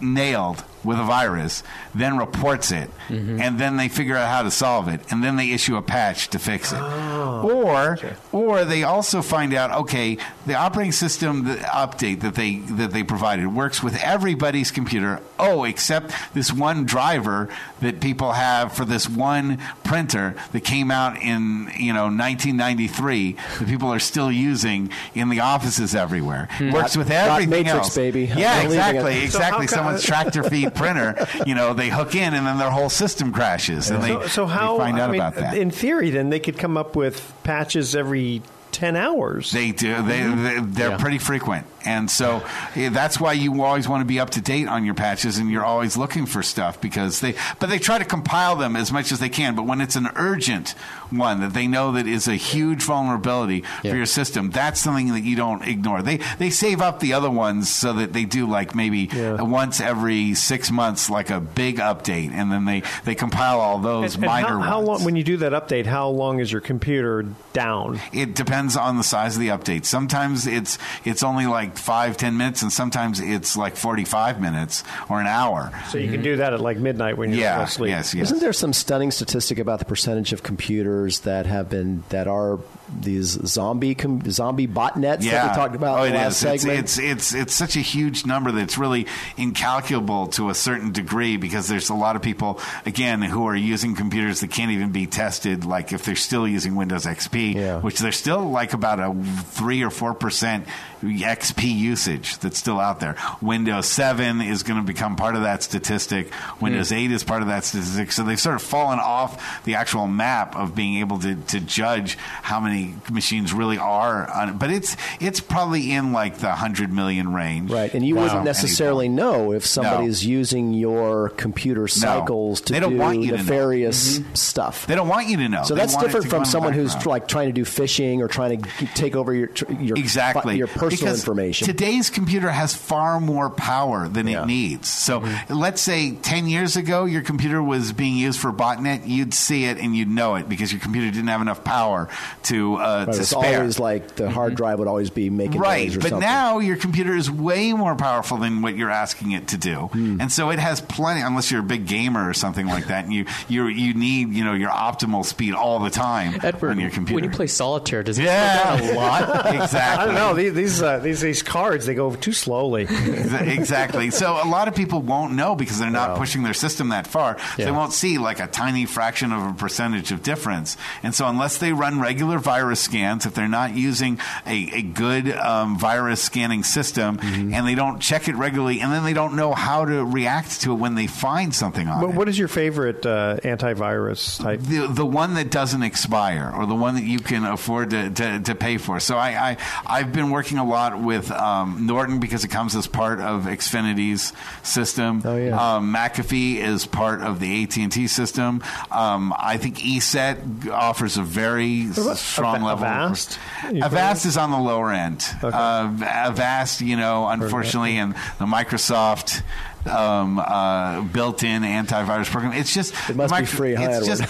[0.00, 1.62] nailed with a virus,
[1.94, 3.40] then reports it, mm-hmm.
[3.40, 6.28] and then they figure out how to solve it, and then they issue a patch
[6.28, 6.78] to fix it.
[6.80, 7.98] Oh, or
[8.32, 13.02] or they also find out okay, the operating system the update that they that they
[13.02, 17.48] provided works with everybody's computer, oh, except this one driver
[17.80, 23.68] that people have for this one printer that came out in, you know, 1993 that
[23.68, 26.48] people are still using in the offices everywhere.
[26.52, 26.72] Hmm.
[26.72, 27.94] Works with everything Matrix, else.
[27.94, 28.24] baby.
[28.24, 29.66] Yeah, exactly, exactly.
[29.66, 30.69] So Someone's tractor feed.
[30.74, 33.90] Printer, you know, they hook in and then their whole system crashes.
[33.90, 35.56] And they, so how, they find out I mean, about that.
[35.56, 39.50] In theory, then, they could come up with patches every 10 hours.
[39.52, 40.02] They do.
[40.02, 40.96] They, they, are yeah.
[40.96, 42.42] pretty frequent and so
[42.74, 45.64] that's why you always want to be up to date on your patches, and you're
[45.64, 47.34] always looking for stuff because they.
[47.58, 49.54] But they try to compile them as much as they can.
[49.54, 50.70] But when it's an urgent
[51.10, 53.90] one that they know that is a huge vulnerability Yeah.
[53.92, 56.02] for your system, that's something that you don't ignore.
[56.02, 59.40] They they save up the other ones so that they do like maybe Yeah.
[59.42, 64.14] once every six months, like a big update, and then they they compile all those
[64.14, 64.88] And- and minor how, how ones.
[64.88, 65.86] long when you do that update?
[65.86, 68.00] How long is your computer down?
[68.12, 69.84] It depends on the size of the update.
[69.84, 74.82] Sometimes it's it's only like like five, ten minutes, and sometimes it's like 45 minutes
[75.08, 75.70] or an hour.
[75.90, 77.90] So you can do that at like midnight when you're Yeah, asleep.
[77.90, 78.26] yes, yes.
[78.28, 82.58] Isn't there some stunning statistic about the percentage of computers that have been that are
[83.00, 86.62] these zombie com, zombie botnets that we talked about oh, in the last is.
[86.62, 86.78] Segment?
[86.78, 91.36] it's it's it's such a huge number that it's really incalculable to a certain degree
[91.36, 95.06] because there's a lot of people again who are using computers that can't even be
[95.06, 95.64] tested.
[95.64, 97.80] Like if they're still using Windows XP, Yeah.
[97.80, 100.66] which there's still like about a three or four percent
[101.02, 103.16] XP usage that's still out there.
[103.40, 106.30] Windows 7 is going to become part of that statistic.
[106.60, 108.12] Windows 8 is part of that statistic.
[108.12, 112.18] So they've sort of fallen off the actual map of being able to, to judge
[112.42, 112.79] how many
[113.10, 114.30] machines really are.
[114.30, 117.70] On, but it's it's probably in like the 100 million range.
[117.70, 118.22] Right, and you Wow.
[118.24, 123.20] wouldn't necessarily know if somebody is using your computer cycles to They don't do want
[123.20, 123.42] you to know.
[123.42, 124.34] nefarious mm-hmm.
[124.34, 124.86] stuff.
[124.86, 125.62] They don't want you to know.
[125.64, 128.86] So They that's different from someone who's like trying to do phishing or trying to
[128.94, 131.66] take over your your exactly your personal Because information.
[131.66, 134.42] Today's computer has far more power than Yeah.
[134.42, 134.88] it needs.
[134.88, 135.54] So mm-hmm.
[135.54, 139.78] let's say ten years ago your computer was being used for botnet, you'd see it
[139.78, 142.08] and you'd know it because your computer didn't have enough power
[142.44, 143.58] to uh, Right, to it's spare.
[143.60, 146.20] always like the hard drive would always be making Right, or but something.
[146.20, 150.20] now your computer is way more powerful than what you're asking it to do, Hmm.
[150.20, 151.20] and so it has plenty.
[151.20, 154.44] Unless you're a big gamer or something like that, and you you you need you
[154.44, 157.14] know your optimal speed all the time Edward, on your computer.
[157.14, 158.76] when you play solitaire, does it Yeah.
[158.78, 159.54] slow down a lot?
[159.54, 159.80] exactly.
[160.02, 162.86] I don't know these these, uh, these these cards they go too slowly.
[163.40, 164.10] exactly.
[164.10, 167.36] So a lot of people won't know because they're not pushing their system that far.
[167.56, 170.76] They won't see like a tiny fraction of a percentage of difference.
[171.02, 175.30] And so unless they run regular virus scans, if they're not using a, a good
[175.32, 177.54] um, virus scanning system Mm-hmm.
[177.54, 180.72] and they don't check it regularly and then they don't know how to react to
[180.72, 182.16] it when they find something on What, it.
[182.16, 184.60] what is your favorite uh, antivirus type?
[184.60, 188.40] the the one that doesn't expire or the one that you can afford to, to,
[188.40, 189.00] to pay for.
[189.00, 192.86] So I, I I've been working a lot with um, Norton because it comes as
[192.86, 195.22] part of Xfinity's system.
[195.24, 195.76] Oh, yeah.
[195.76, 198.62] Um, McAfee is part of the AT and T system.
[198.90, 202.84] Um, I think ESET offers a very about strong Ava- level.
[202.84, 203.38] Avast?
[203.64, 205.24] Avast is on the lower end.
[205.42, 209.42] Uh, Avast, you know, unfortunately, and the Microsoft.
[209.86, 212.52] Um, uh, built-in antivirus program.
[212.52, 214.22] It's just It must be free, It's just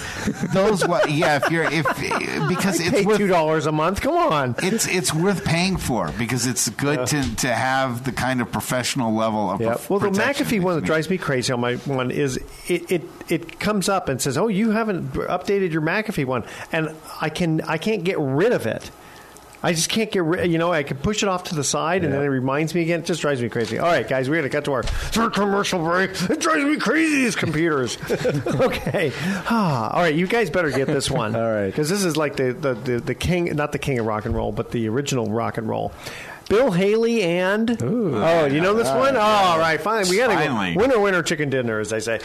[0.54, 0.86] those.
[0.86, 1.10] What?
[1.10, 1.84] Yeah, if you're if
[2.48, 4.00] because I it's worth two dollars a month.
[4.00, 4.54] Come on.
[4.62, 9.12] it's it's worth paying for because it's good to, to have the kind of professional
[9.14, 9.70] level of Yeah.
[9.74, 12.36] prof- Well, the McAfee one that drives me crazy on my one is
[12.68, 16.94] it, it it comes up and says, "Oh, you haven't updated your McAfee one," and
[17.20, 18.90] I can I can't get rid of it.
[19.62, 20.50] I just can't get rid.
[20.50, 22.82] You know, I can push it off to the side, and then it reminds me
[22.82, 23.00] again.
[23.00, 23.78] It just drives me crazy.
[23.78, 26.10] All right, guys, we got to cut to our third commercial break.
[26.30, 27.16] It drives me crazy.
[27.24, 27.98] These computers.
[28.10, 29.12] okay.
[29.16, 31.36] Ah, all right, you guys better get this one.
[31.40, 31.66] All right.
[31.66, 34.34] because this is like the, the the the king, not the king of rock and
[34.34, 35.92] roll, but the original rock and roll.
[36.50, 39.14] Bill Haley and oh, you know this one?
[39.14, 40.08] Oh, all right, fine.
[40.08, 40.74] We got to Finally.
[40.74, 42.18] go winner, winner, chicken dinner, as they say.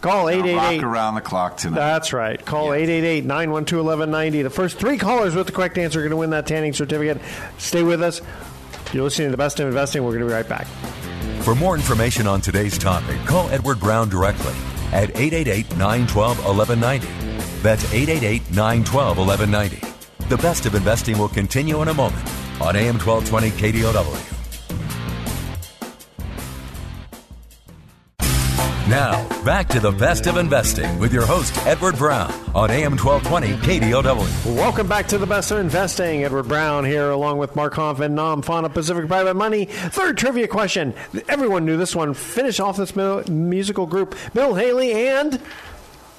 [0.00, 0.84] Call eight eight rock eight.
[0.84, 1.74] around the clock tonight.
[1.74, 2.42] That's right.
[2.42, 4.42] Call 888 912 1190.
[4.42, 7.20] The first three callers with the correct answer are going to win that tanning certificate.
[7.58, 8.22] Stay with us.
[8.92, 10.04] You're listening to The Best of Investing.
[10.04, 10.68] We're going to be right back.
[11.42, 14.54] For more information on today's topic, call Edward Brown directly
[14.92, 17.62] at 888 912 1190.
[17.62, 20.28] That's 888 912 1190.
[20.28, 22.28] The best of investing will continue in a moment
[22.62, 24.38] on AM 1220 KDOW.
[28.88, 33.56] Now, back to the best of investing with your host, Edward Brown, on AM 1220
[33.66, 34.54] KDOW.
[34.54, 36.24] Welcome back to The Best of Investing.
[36.24, 39.64] Edward Brown here, along with Mark Hoff and Nam Fauna Pacific Private Money.
[39.64, 40.94] Third trivia question.
[41.28, 42.12] Everyone knew this one.
[42.12, 44.14] Finish off this musical group.
[44.34, 45.40] Bill Haley and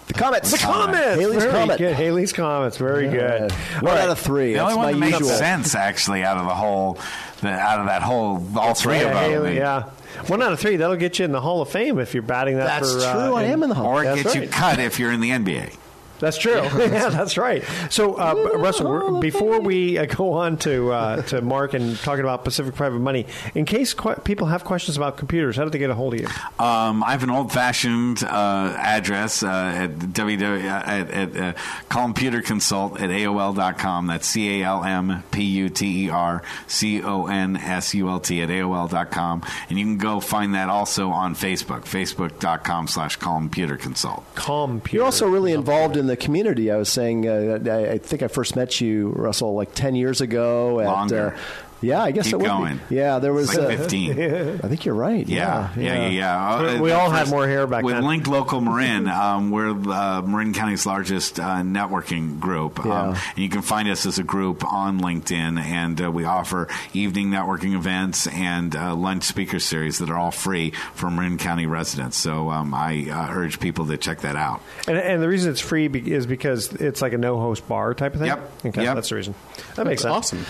[0.08, 0.52] the comments.
[0.52, 1.20] the comments.
[1.20, 1.78] Haley's Very Comet.
[1.78, 1.96] good.
[1.96, 2.78] Haley's Comets.
[2.78, 3.52] Very good.
[3.52, 4.02] One All right.
[4.04, 4.54] out of three.
[4.54, 6.98] the That's only one my that makes sense actually out of the whole,
[7.42, 9.32] the, out of that whole, all three Yeah, of them.
[9.32, 9.90] Haley, yeah.
[10.28, 10.76] One out of three.
[10.78, 13.00] That'll get you in the Hall of Fame if you're batting that That's for.
[13.00, 13.34] true.
[13.34, 13.88] uh, I am in the Hall.
[13.88, 15.76] Or it That's gets you cut if you're in the NBA.
[16.24, 16.62] That's true.
[16.78, 17.66] yeah, that's right.
[17.90, 22.46] So, uh, Russell, before we uh, go on to uh, to Mark and talking about
[22.46, 25.90] Pacific Private Money, in case que- people have questions about computers, how do they get
[25.90, 26.28] a hold of you?
[26.64, 31.54] Um, I have an old-fashioned uh, address uh, at www at, at uh,
[31.90, 34.08] computer consult at aol.com.
[34.08, 38.10] That's c a l m p u t e r c o n s u
[38.10, 43.18] l t at aol.com, and you can go find that also on Facebook, facebook.com slash
[43.18, 44.24] computer consult.
[44.36, 44.96] Computer.
[44.96, 46.72] You're also really involved in the community.
[46.72, 50.22] I was saying, uh, I, I think I first met you, Russell, like 10 years
[50.22, 50.80] ago.
[50.80, 51.36] At, Longer.
[51.84, 52.80] Yeah, I guess Keep it would going.
[52.90, 52.96] be.
[52.96, 54.12] Yeah, there was It's like uh, 15.
[54.64, 55.28] I think you're right.
[55.28, 56.62] Yeah, yeah, yeah.
[56.62, 56.80] yeah.
[56.82, 57.86] We Uh, all the had more hair back then.
[57.86, 58.06] with then.
[58.06, 62.80] Linked Local Marin, um, we're uh, Marin County's largest uh, networking group.
[62.84, 63.02] Yeah.
[63.10, 66.68] Um, and you can find us as a group on LinkedIn, and uh, we offer
[66.94, 71.66] evening networking events and uh, lunch speaker series that are all free for Marin County
[71.66, 72.18] residents.
[72.18, 74.62] So um, I uh, urge people to check that out.
[74.88, 78.14] And, and the reason it's free be- is because it's like a no-host bar type
[78.14, 78.28] of thing.
[78.28, 78.52] Yep.
[78.68, 78.96] Okay, Yep.
[78.96, 79.36] that's the reason.
[79.76, 80.14] That makes sense.
[80.14, 80.46] awesome.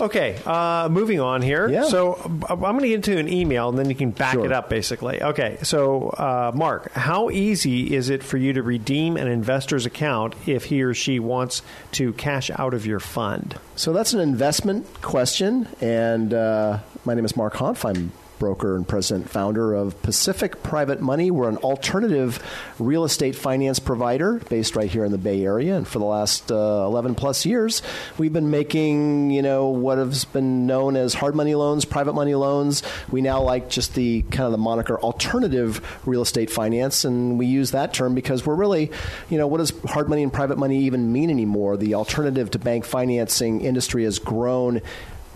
[0.00, 1.68] Okay, uh, moving on here.
[1.68, 1.84] Yeah.
[1.84, 4.44] So uh, I'm going to get into an email, and then you can back Sure.
[4.44, 5.22] it up, basically.
[5.22, 5.58] Okay.
[5.62, 10.64] So, uh, Mark, how easy is it for you to redeem an investor's account if
[10.64, 13.58] he or she wants to cash out of your fund?
[13.76, 17.84] So that's an investment question, and uh, my name is Mark Hanf.
[17.88, 21.30] I'm broker and president founder of Pacific Private Money.
[21.30, 22.42] We're an alternative
[22.78, 26.50] real estate finance provider based right here in the Bay Area, and for the last
[26.50, 27.82] uh, 11 plus years,
[28.18, 32.34] we've been making you know what has been known as hard money loans, private money
[32.34, 32.82] loans.
[33.10, 37.46] We now like just the kind of the moniker alternative real estate finance, and we
[37.46, 38.90] use that term because we're really,
[39.30, 41.76] you know, what does hard money and private money even mean anymore?
[41.76, 44.80] The alternative to bank financing industry has grown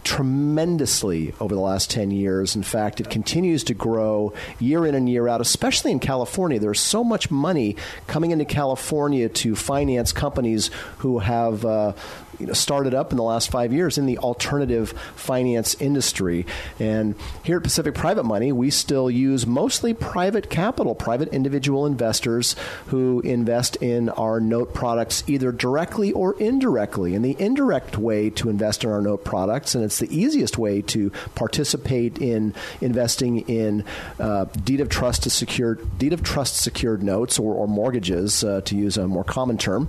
[0.09, 2.57] tremendously over the last 10 years.
[2.57, 6.59] In fact, it continues to grow year in and year out, especially in California.
[6.59, 11.63] There's so much money coming into California to finance companies who have.
[11.63, 11.93] Uh,
[12.39, 16.47] you know, started up in the last five years in the alternative finance industry.
[16.79, 22.55] And here at Pacific Private Money, we still use mostly private capital, private individual investors
[22.87, 27.15] who invest in our note products either directly or indirectly.
[27.15, 30.83] And the indirect way to invest in our note products, and it's the easiest way
[30.83, 33.85] to participate in investing in
[34.21, 38.61] uh, deed of trust to secured deed of trust secured notes or, or mortgages, uh,
[38.63, 39.89] to use a more common term,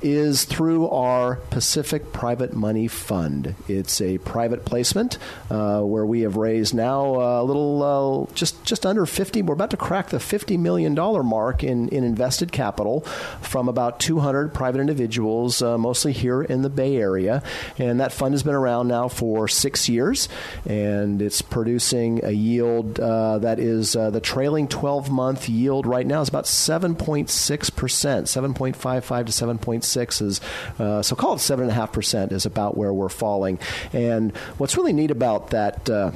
[0.00, 3.54] is through our Pacific Private Money Fund.
[3.66, 5.18] It's a private placement
[5.50, 9.42] uh, where we have raised now a little, uh, just just under fifty.
[9.42, 13.00] We're about to crack the fifty million dollar mark in in invested capital
[13.40, 17.42] from about two hundred private individuals, uh, mostly here in the Bay Area,
[17.78, 20.28] and that fund has been around now for six years,
[20.66, 26.06] and it's producing a yield uh, that is uh, the trailing twelve month yield right
[26.06, 30.20] now is about seven point six percent, seven point five five to seven point six
[30.20, 30.40] is
[30.78, 33.58] uh, so call it seven and a half percent is about where we're falling.
[33.92, 35.88] And what's really neat about that.
[35.88, 36.12] Uh,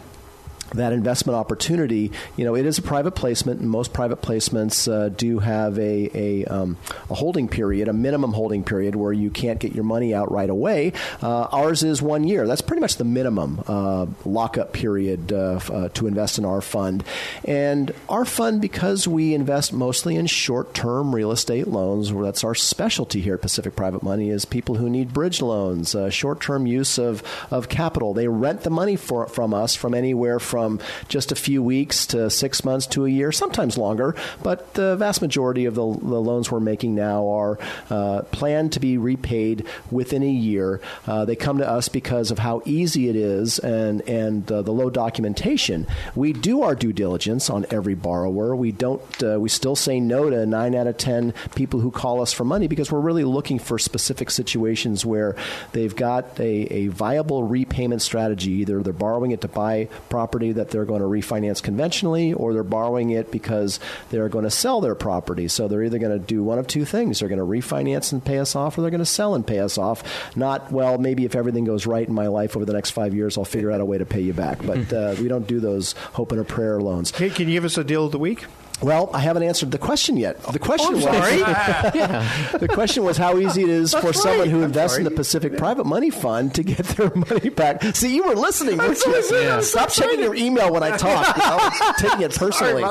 [0.75, 5.09] that investment opportunity, you know, it is a private placement, and most private placements uh,
[5.09, 6.77] do have a a, um,
[7.11, 10.51] a holding period, a minimum holding period, where you can't get your money out right
[10.51, 10.93] away.
[11.23, 12.47] Uh, ours is one year.
[12.47, 17.05] That's pretty much the minimum uh, lockup period uh, uh, to invest in our fund.
[17.45, 23.21] And our fund, because we invest mostly in short-term real estate loans, that's our specialty
[23.21, 27.23] here at Pacific Private Money, is people who need bridge loans, uh, short-term use of
[27.51, 28.15] of capital.
[28.15, 30.64] They rent the money for, from us from anywhere from
[31.09, 34.15] just a few weeks to six months to a year, sometimes longer.
[34.43, 37.59] But the vast majority of the, the loans we're making now are
[37.91, 40.81] uh, planned to be repaid within a year.
[41.07, 44.73] Uh, they come to us because of how easy it is and and uh, the
[44.73, 45.87] low documentation.
[46.15, 48.55] We do our due diligence on every borrower.
[48.57, 49.03] We don't.
[49.23, 52.45] Uh, we still say no to nine out of ten people who call us for
[52.45, 55.37] money because we're really looking for specific situations where
[55.73, 58.53] they've got a, a viable repayment strategy.
[58.53, 62.63] Either they're borrowing it to buy property that they're going to refinance conventionally, or they're
[62.63, 63.81] borrowing it because
[64.11, 65.49] they're going to sell their property.
[65.49, 68.25] So they're either going to do one of two things: they're going to refinance and
[68.25, 70.03] pay us off, or they're going to sell and pay us off.
[70.37, 73.39] Not well, maybe if everything goes right in my life over the next five years,
[73.39, 74.65] I'll figure out a way to pay you back.
[74.65, 77.11] But uh, we don't do those hope and a prayer loans.
[77.11, 78.45] Hey, can you give us a deal of the week?
[78.83, 80.43] Well, I haven't answered the question yet.
[80.43, 81.39] The question Oh, was sorry.
[82.59, 85.11] the question was how easy it is for That's someone who I'm invests in the
[85.11, 87.83] Pacific Private Money Fund to get their money back.
[87.97, 88.77] See, you were listening.
[88.79, 89.19] weren't so you?
[89.19, 89.49] excited.
[89.51, 91.37] I'm so Stop checking your email when I talk.
[91.37, 92.83] You know, taking it personally.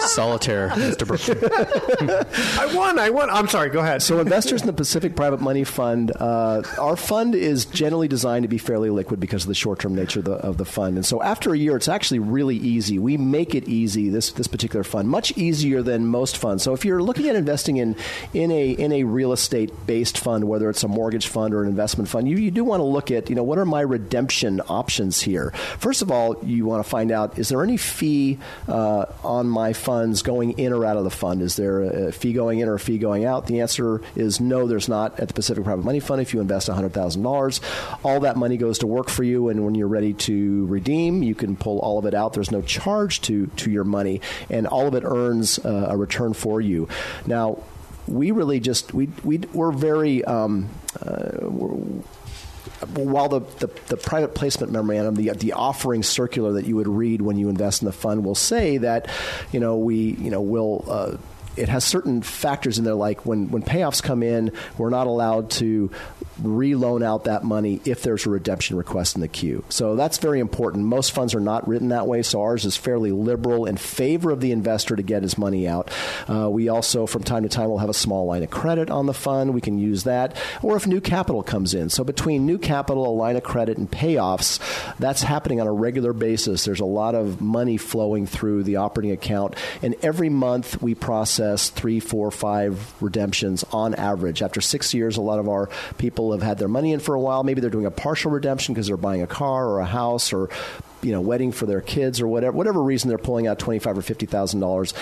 [0.00, 1.06] Solitaire, Mr.
[1.06, 1.28] Brooks.
[2.58, 2.98] I won.
[2.98, 3.30] I won.
[3.30, 3.70] I'm sorry.
[3.70, 4.02] Go ahead.
[4.02, 8.48] So, investors in the Pacific Private Money Fund, uh, our fund is generally designed to
[8.48, 10.96] be fairly liquid because of the short-term nature of the, of the fund.
[10.96, 12.98] And so, after a year, it's actually really easy.
[12.98, 14.08] We make it easy.
[14.18, 16.64] This this particular fund much easier than most funds.
[16.64, 17.94] So, if you're looking at investing in
[18.34, 21.68] in a in a real estate based fund, whether it's a mortgage fund or an
[21.68, 24.60] investment fund, you, you do want to look at you know what are my redemption
[24.68, 25.52] options here.
[25.78, 29.72] First of all, you want to find out is there any fee uh, on my
[29.72, 31.40] funds going in or out of the fund?
[31.42, 33.46] Is there a fee going in or a fee going out?
[33.46, 36.20] The answer is no, there's not at the Pacific Private Money Fund.
[36.20, 37.60] If you invest $100,000,
[38.02, 41.36] all that money goes to work for you, and when you're ready to redeem, you
[41.36, 42.32] can pull all of it out.
[42.32, 44.07] There's no charge to, to your money,
[44.50, 46.88] and all of it earns uh, a return for you.
[47.26, 47.58] Now,
[48.06, 50.68] we really just we we we're very um,
[51.00, 52.02] uh, we're,
[52.94, 57.20] while the, the, the, private placement memorandum, the, the offering circular that you would read
[57.20, 59.08] when you invest in the fund will say that,
[59.52, 61.16] you know, we, you know, will, uh,
[61.58, 65.50] it has certain factors in there, like when, when payoffs come in, we're not allowed
[65.50, 65.90] to
[66.40, 69.64] reloan out that money if there's a redemption request in the queue.
[69.70, 70.84] So that's very important.
[70.84, 74.40] Most funds are not written that way, so ours is fairly liberal in favor of
[74.40, 75.90] the investor to get his money out.
[76.28, 79.06] Uh, we also, from time to time, will have a small line of credit on
[79.06, 79.52] the fund.
[79.52, 81.88] We can use that, or if new capital comes in.
[81.90, 84.60] So between new capital, a line of credit, and payoffs,
[84.98, 86.64] that's happening on a regular basis.
[86.64, 91.47] There's a lot of money flowing through the operating account, and every month we process
[91.56, 94.42] three, four, five redemptions on average.
[94.42, 95.68] After six years, a lot of our
[95.98, 97.42] people have had their money in for a while.
[97.42, 100.50] Maybe they're doing a partial redemption because they're buying a car or a house or
[101.02, 103.96] you know wedding for their kids or whatever whatever reason they're pulling out twenty five
[103.96, 104.94] or fifty thousand uh, dollars.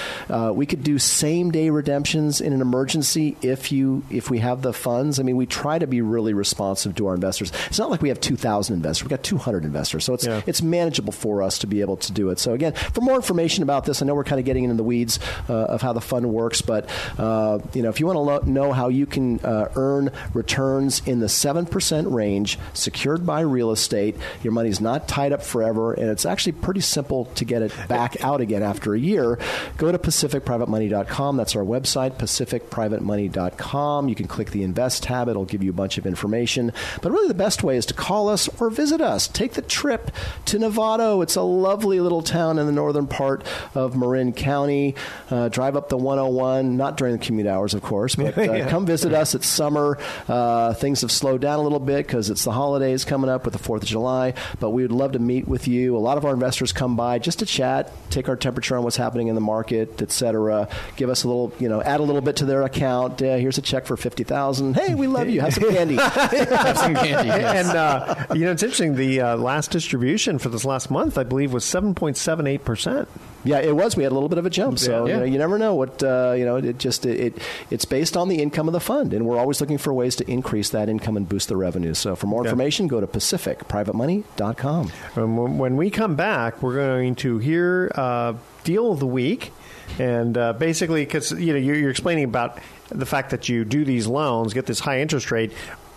[0.55, 4.72] We could do same day redemptions in an emergency if you if we have the
[4.72, 5.18] funds.
[5.20, 7.53] I mean, we try to be really responsive to our investors.
[7.66, 10.26] It's not like we have two thousand investors; we've got two hundred investors, so it's
[10.26, 10.42] yeah.
[10.47, 12.38] it's manageable for us to be able to do it.
[12.38, 14.84] So again, for more information about this, I know we're kind of getting into the
[14.84, 15.18] weeds
[15.49, 16.88] uh, of how the fund works, but
[17.18, 21.03] uh, you know if you want to lo- know how you can uh, earn returns
[21.07, 25.86] in the seven percent range, secured by real estate, your money's not tied up forever
[25.93, 29.39] and it's actually pretty simple to get it back out again after a year.
[29.76, 31.37] Go to pacificprivatemoney.com.
[31.37, 34.09] That's our website, pacificprivatemoney.com.
[34.09, 36.72] You can click the Invest tab, it'll give you a bunch of information.
[37.03, 39.28] But really, the best way is to call us or visit us.
[39.28, 40.11] Take the trip
[40.47, 41.22] to Novato.
[41.22, 44.95] It's a lovely little town in the northern part of Marin County.
[45.30, 48.68] Uh, drive up the 101, not during the commute hours, of course, but uh, yeah.
[48.68, 49.34] come visit us.
[49.34, 49.99] It's summer.
[50.28, 53.55] Uh, things have slowed down a little bit because it's the holidays coming up with
[53.55, 55.97] the 4th of July, but we would love to meet with you you.
[55.97, 58.97] A lot of our investors come by just to chat, take our temperature on what's
[58.97, 60.68] happening in the market, et cetera.
[60.97, 63.22] Give us a little, you know, add a little bit to their account.
[63.22, 64.74] Uh, here's a check for fifty thousand.
[64.74, 65.41] Hey, we love you.
[65.41, 65.97] Have some candy.
[66.01, 67.29] Have some candy.
[67.37, 67.66] Yes.
[67.66, 68.95] And uh, you know, it's interesting.
[68.95, 72.64] The uh, last distribution for this last month, I believe, was seven point seven eight
[72.64, 73.09] percent.
[73.47, 73.97] Yeah, it was.
[73.97, 74.78] We had a little bit of a jump.
[74.78, 75.14] So yeah.
[75.14, 76.57] you know, you never know what uh, you know.
[76.57, 77.38] It just it, it,
[77.70, 80.30] it's based on the income of the fund, and we're always looking for ways to
[80.30, 81.94] increase that income and boost the revenue.
[81.94, 84.92] So for more information, go to pacificprivatemoney.com.
[85.16, 88.34] Um, when we come back, we're going to hear uh,
[88.64, 89.53] deal of the week,
[89.99, 93.84] and uh, basically because you know you're, you're explaining about the fact that you do
[93.84, 95.53] these loans, get this high interest rate.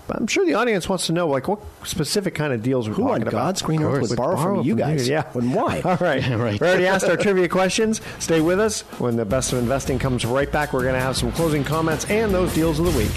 [0.10, 2.96] But I'm sure the audience wants to know, like, what specific kind of deals we're
[2.96, 5.08] Who talking on God's green earth would borrow, borrow from you guys?
[5.08, 5.32] You, yeah.
[5.36, 5.82] And why?
[5.86, 6.20] All right.
[6.20, 6.60] Yeah, right.
[6.60, 8.02] We already asked our trivia questions.
[8.18, 8.82] Stay with us.
[8.98, 12.06] When the best of investing comes right back, we're going to have some closing comments
[12.10, 13.12] and those deals of the week.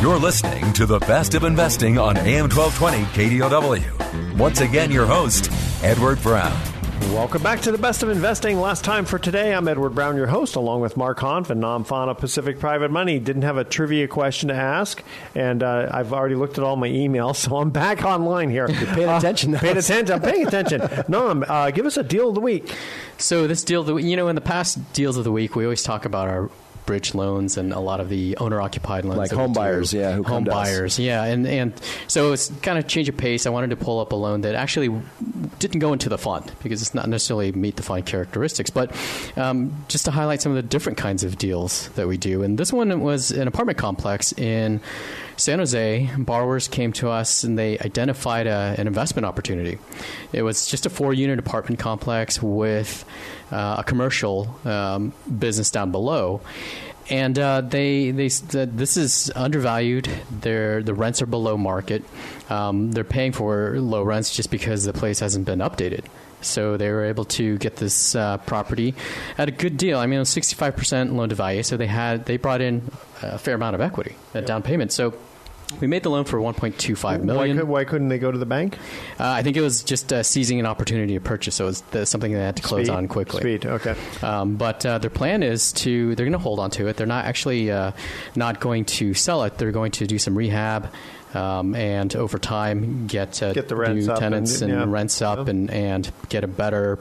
[0.00, 3.04] You're listening to the best of investing on AM 1220
[3.40, 4.38] KDOW.
[4.38, 5.50] Once again, your host,
[5.82, 6.73] Edward Brown.
[7.14, 8.58] Welcome back to the best of investing.
[8.60, 11.84] Last time for today, I'm Edward Brown, your host, along with Mark Hanf and Nam
[11.84, 13.20] Phan of Pacific Private Money.
[13.20, 15.00] Didn't have a trivia question to ask,
[15.32, 18.68] and uh, I've already looked at all my emails, so I'm back online here.
[18.68, 19.54] You're paying uh, attention.
[19.54, 20.12] Paying attention.
[20.12, 20.82] I'm paying attention.
[21.08, 22.74] Nam, uh, give us a deal of the week.
[23.16, 25.62] So this deal, of the, you know, in the past deals of the week, we
[25.62, 26.50] always talk about our
[26.86, 29.18] bridge loans and a lot of the owner occupied loans.
[29.18, 30.12] Like home buyers, yeah.
[30.12, 31.24] Who home buyers, yeah.
[31.24, 31.72] And, and
[32.08, 33.46] so it's kind of change of pace.
[33.46, 34.90] I wanted to pull up a loan that actually
[35.58, 38.94] didn't go into the fund because it's not necessarily meet the fund characteristics, but
[39.36, 42.42] um, just to highlight some of the different kinds of deals that we do.
[42.42, 44.80] And this one was an apartment complex in
[45.36, 49.78] San Jose, borrowers came to us and they identified a, an investment opportunity.
[50.32, 53.04] It was just a four unit apartment complex with
[53.54, 56.40] uh, a commercial um, business down below.
[57.08, 60.08] And uh, they they said this is undervalued.
[60.30, 62.02] Their the rents are below market.
[62.48, 66.06] Um, they're paying for low rents just because the place hasn't been updated.
[66.40, 68.94] So they were able to get this uh, property
[69.38, 69.98] at a good deal.
[69.98, 71.62] I mean, it was 65% loan to value.
[71.62, 72.90] So they had they brought in
[73.22, 74.92] a fair amount of equity, a down payment.
[74.92, 75.14] So
[75.80, 77.56] we made the loan for 1.25 million.
[77.56, 78.78] Why, could, why couldn't they go to the bank?
[79.18, 81.56] Uh, I think it was just uh, seizing an opportunity to purchase.
[81.56, 82.96] So it was the, something they had to close Speed.
[82.96, 83.40] on quickly.
[83.40, 83.94] Speed, okay.
[84.22, 86.96] Um, but uh, their plan is to they're going to hold on to it.
[86.96, 87.92] They're not actually uh,
[88.36, 89.58] not going to sell it.
[89.58, 90.92] They're going to do some rehab
[91.34, 94.86] um, and over time get, uh, get the rents new tenants and, and yeah.
[94.88, 95.50] rents up yeah.
[95.50, 96.98] and, and get a better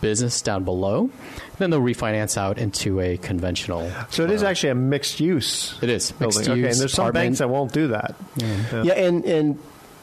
[0.00, 1.10] business down below.
[1.58, 3.90] Then they'll refinance out into a conventional.
[4.10, 5.78] So it is uh, actually a mixed use.
[5.82, 6.38] It is mixed building.
[6.38, 6.48] use.
[6.48, 8.14] Okay, and there's some banks that won't do that.
[8.36, 9.58] Yeah, yeah and and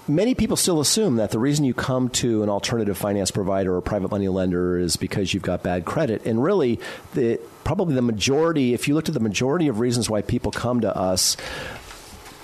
[0.08, 3.82] many people still assume that the reason you come to an alternative finance provider or
[3.82, 6.26] private money lender is because you've got bad credit.
[6.26, 6.80] And really,
[7.14, 10.82] the, probably the majority, if you looked at the majority of reasons why people come
[10.82, 11.38] to us,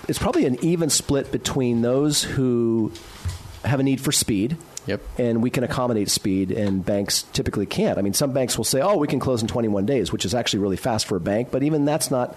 [0.10, 2.92] it's probably an even split between those who
[3.64, 4.58] have a need for speed
[4.90, 5.02] Yep.
[5.20, 8.00] And we can accommodate speed, and banks typically can't.
[8.00, 10.34] I mean, some banks will say, "Oh, we can close in 21 days," which is
[10.34, 12.36] actually really fast for a bank, but even that's not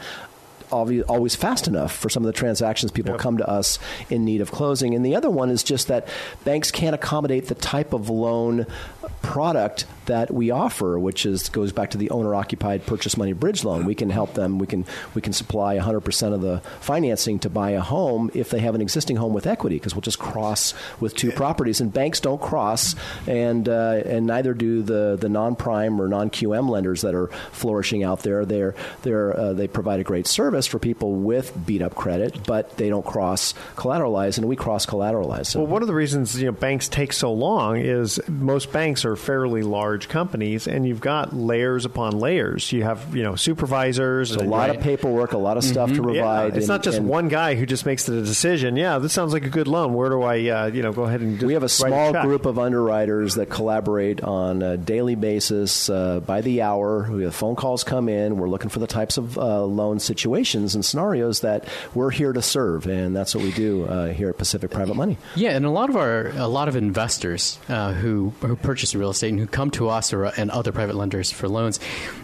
[0.71, 3.21] always fast enough for some of the transactions people yep.
[3.21, 4.95] come to us in need of closing.
[4.95, 6.09] And the other one is just that
[6.45, 8.67] banks can't accommodate the type of loan
[9.23, 13.65] product that we offer, which is goes back to the owner occupied purchase money bridge
[13.65, 13.87] loan.
[13.87, 14.59] We can help them.
[14.59, 14.85] We can
[15.15, 18.75] we can supply 100 percent of the financing to buy a home if they have
[18.75, 21.81] an existing home with equity, because we'll just cross with two properties.
[21.81, 22.95] And banks don't cross,
[23.27, 27.29] and uh, and neither do the the non prime or non QM lenders that are
[27.53, 28.45] flourishing out there.
[28.45, 32.77] They're they're uh, they provide a great service for people with beat up credit, but
[32.77, 35.47] they don't cross collateralize, and we cross collateralize.
[35.47, 35.61] So.
[35.61, 39.17] Well, one of the reasons you know banks take so long is most banks are
[39.17, 42.73] fairly large companies, and you've got layers upon layers.
[42.73, 44.77] You have you know supervisors, a lot right.
[44.77, 45.97] of paperwork, a lot of stuff mm-hmm.
[45.97, 46.43] to provide.
[46.43, 48.77] Yeah, it's and, not just one guy who just makes the decision.
[48.77, 49.95] Yeah, this sounds like a good loan.
[49.95, 52.47] Where do I uh, you know go ahead and we have a small a group
[52.47, 57.11] of underwriters that collaborate on a daily basis uh, by the hour.
[57.11, 58.37] We have phone calls come in.
[58.37, 62.43] We're looking for the types of uh, loan situations and scenarios that we're here to
[62.43, 65.17] serve, and that's what we do uh, here at Pacific Private Money.
[65.35, 69.11] Yeah, and a lot of our a lot of investors uh, who who purchase real
[69.11, 71.79] estate and who come to us or uh, and other private lenders for loans,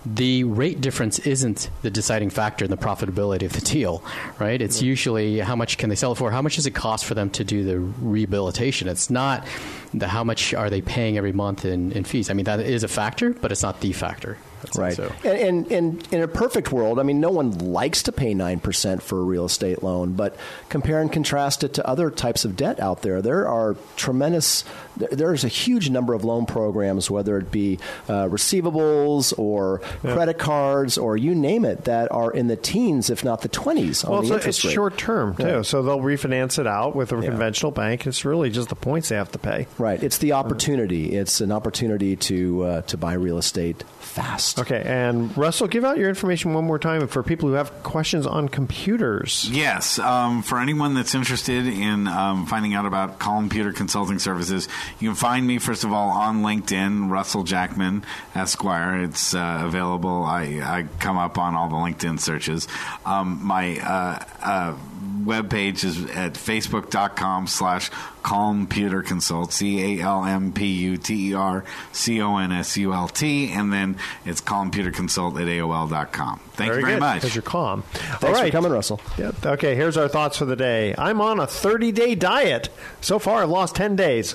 [0.04, 4.02] the rate difference isn't the deciding factor in the profitability of the deal,
[4.38, 4.60] right?
[4.60, 7.14] It's usually how much can they sell it for, how much does it cost for
[7.14, 8.88] them to do the rehabilitation.
[8.88, 9.46] It's not
[9.94, 12.30] the how much are they paying every month in, in fees.
[12.30, 14.38] I mean that is a factor, but it's not the factor.
[14.76, 14.94] Right.
[14.94, 15.12] So.
[15.24, 19.02] And, and, and, in a perfect world, I mean, no one likes to pay 9%
[19.02, 20.36] for a real estate loan, but
[20.68, 23.22] compare and contrast it to other types of debt out there.
[23.22, 24.64] There are tremendous,
[24.96, 27.78] there's a huge number of loan programs, whether it be
[28.08, 30.14] uh, receivables or yeah.
[30.14, 34.04] credit cards or you name it, that are in the teens, if not the 20s
[34.04, 34.72] on well, the it's rate.
[34.72, 35.46] short term, too.
[35.46, 35.62] Yeah.
[35.62, 37.28] So they'll refinance it out with a yeah.
[37.28, 38.06] conventional bank.
[38.06, 39.66] It's really just the points they have to pay.
[39.78, 40.02] Right.
[40.02, 41.14] It's the opportunity.
[41.16, 44.47] It's an opportunity to, uh, to buy real estate fast.
[44.56, 48.26] Okay, and Russell, give out your information one more time for people who have questions
[48.26, 49.48] on computers.
[49.50, 54.68] Yes, um, for anyone that's interested in um, finding out about Computer Consulting Services,
[55.00, 59.02] you can find me first of all on LinkedIn, Russell Jackman Esquire.
[59.02, 60.22] It's uh, available.
[60.24, 62.68] I, I, come up on all the LinkedIn searches.
[63.04, 64.76] Um, my uh, uh
[65.24, 67.90] webpage is at facebook.com slash
[68.22, 72.76] Calmputer Consult, C A L M P U T E R C O N S
[72.76, 76.40] U L T, and then it's Calmputer Consult at AOL.com.
[76.52, 77.14] Thank very you very good, much.
[77.22, 77.82] Because you're calm.
[77.82, 78.46] Thanks All right.
[78.46, 79.00] for coming, Russell.
[79.16, 79.32] Yeah.
[79.44, 80.94] Okay, here's our thoughts for the day.
[80.98, 82.68] I'm on a 30 day diet.
[83.00, 84.34] So far, I've lost 10 days.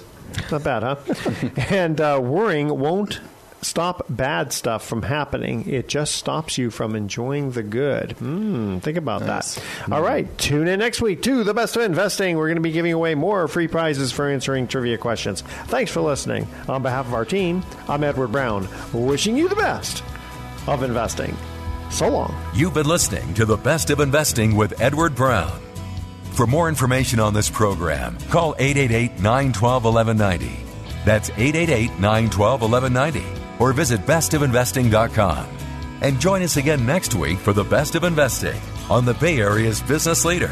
[0.52, 0.96] Not bad, huh?
[1.70, 3.20] and uh, worrying won't
[3.64, 5.70] stop bad stuff from happening.
[5.70, 8.16] It just stops you from enjoying the good.
[8.20, 9.56] Mm, think about nice.
[9.56, 9.64] that.
[9.86, 9.96] Mm.
[9.96, 10.38] All right.
[10.38, 12.38] Tune in next week to The Best of Investing.
[12.38, 15.42] We're going to be giving away more free prizes for answering trivia questions.
[15.68, 16.48] Thanks for listening.
[16.68, 20.04] On behalf of our team, I'm Edward Brown, wishing you the best
[20.68, 21.36] of investing.
[21.90, 22.36] So long.
[22.54, 25.62] You've been listening to The Best of Investing with Edward Brown.
[26.32, 30.64] For more information on this program, call 888 912 1190.
[31.06, 35.48] That's 888 912 1190 or visit bestofinvesting.com.
[36.02, 39.82] And join us again next week for the best of investing on the Bay Area's
[39.82, 40.52] business leader.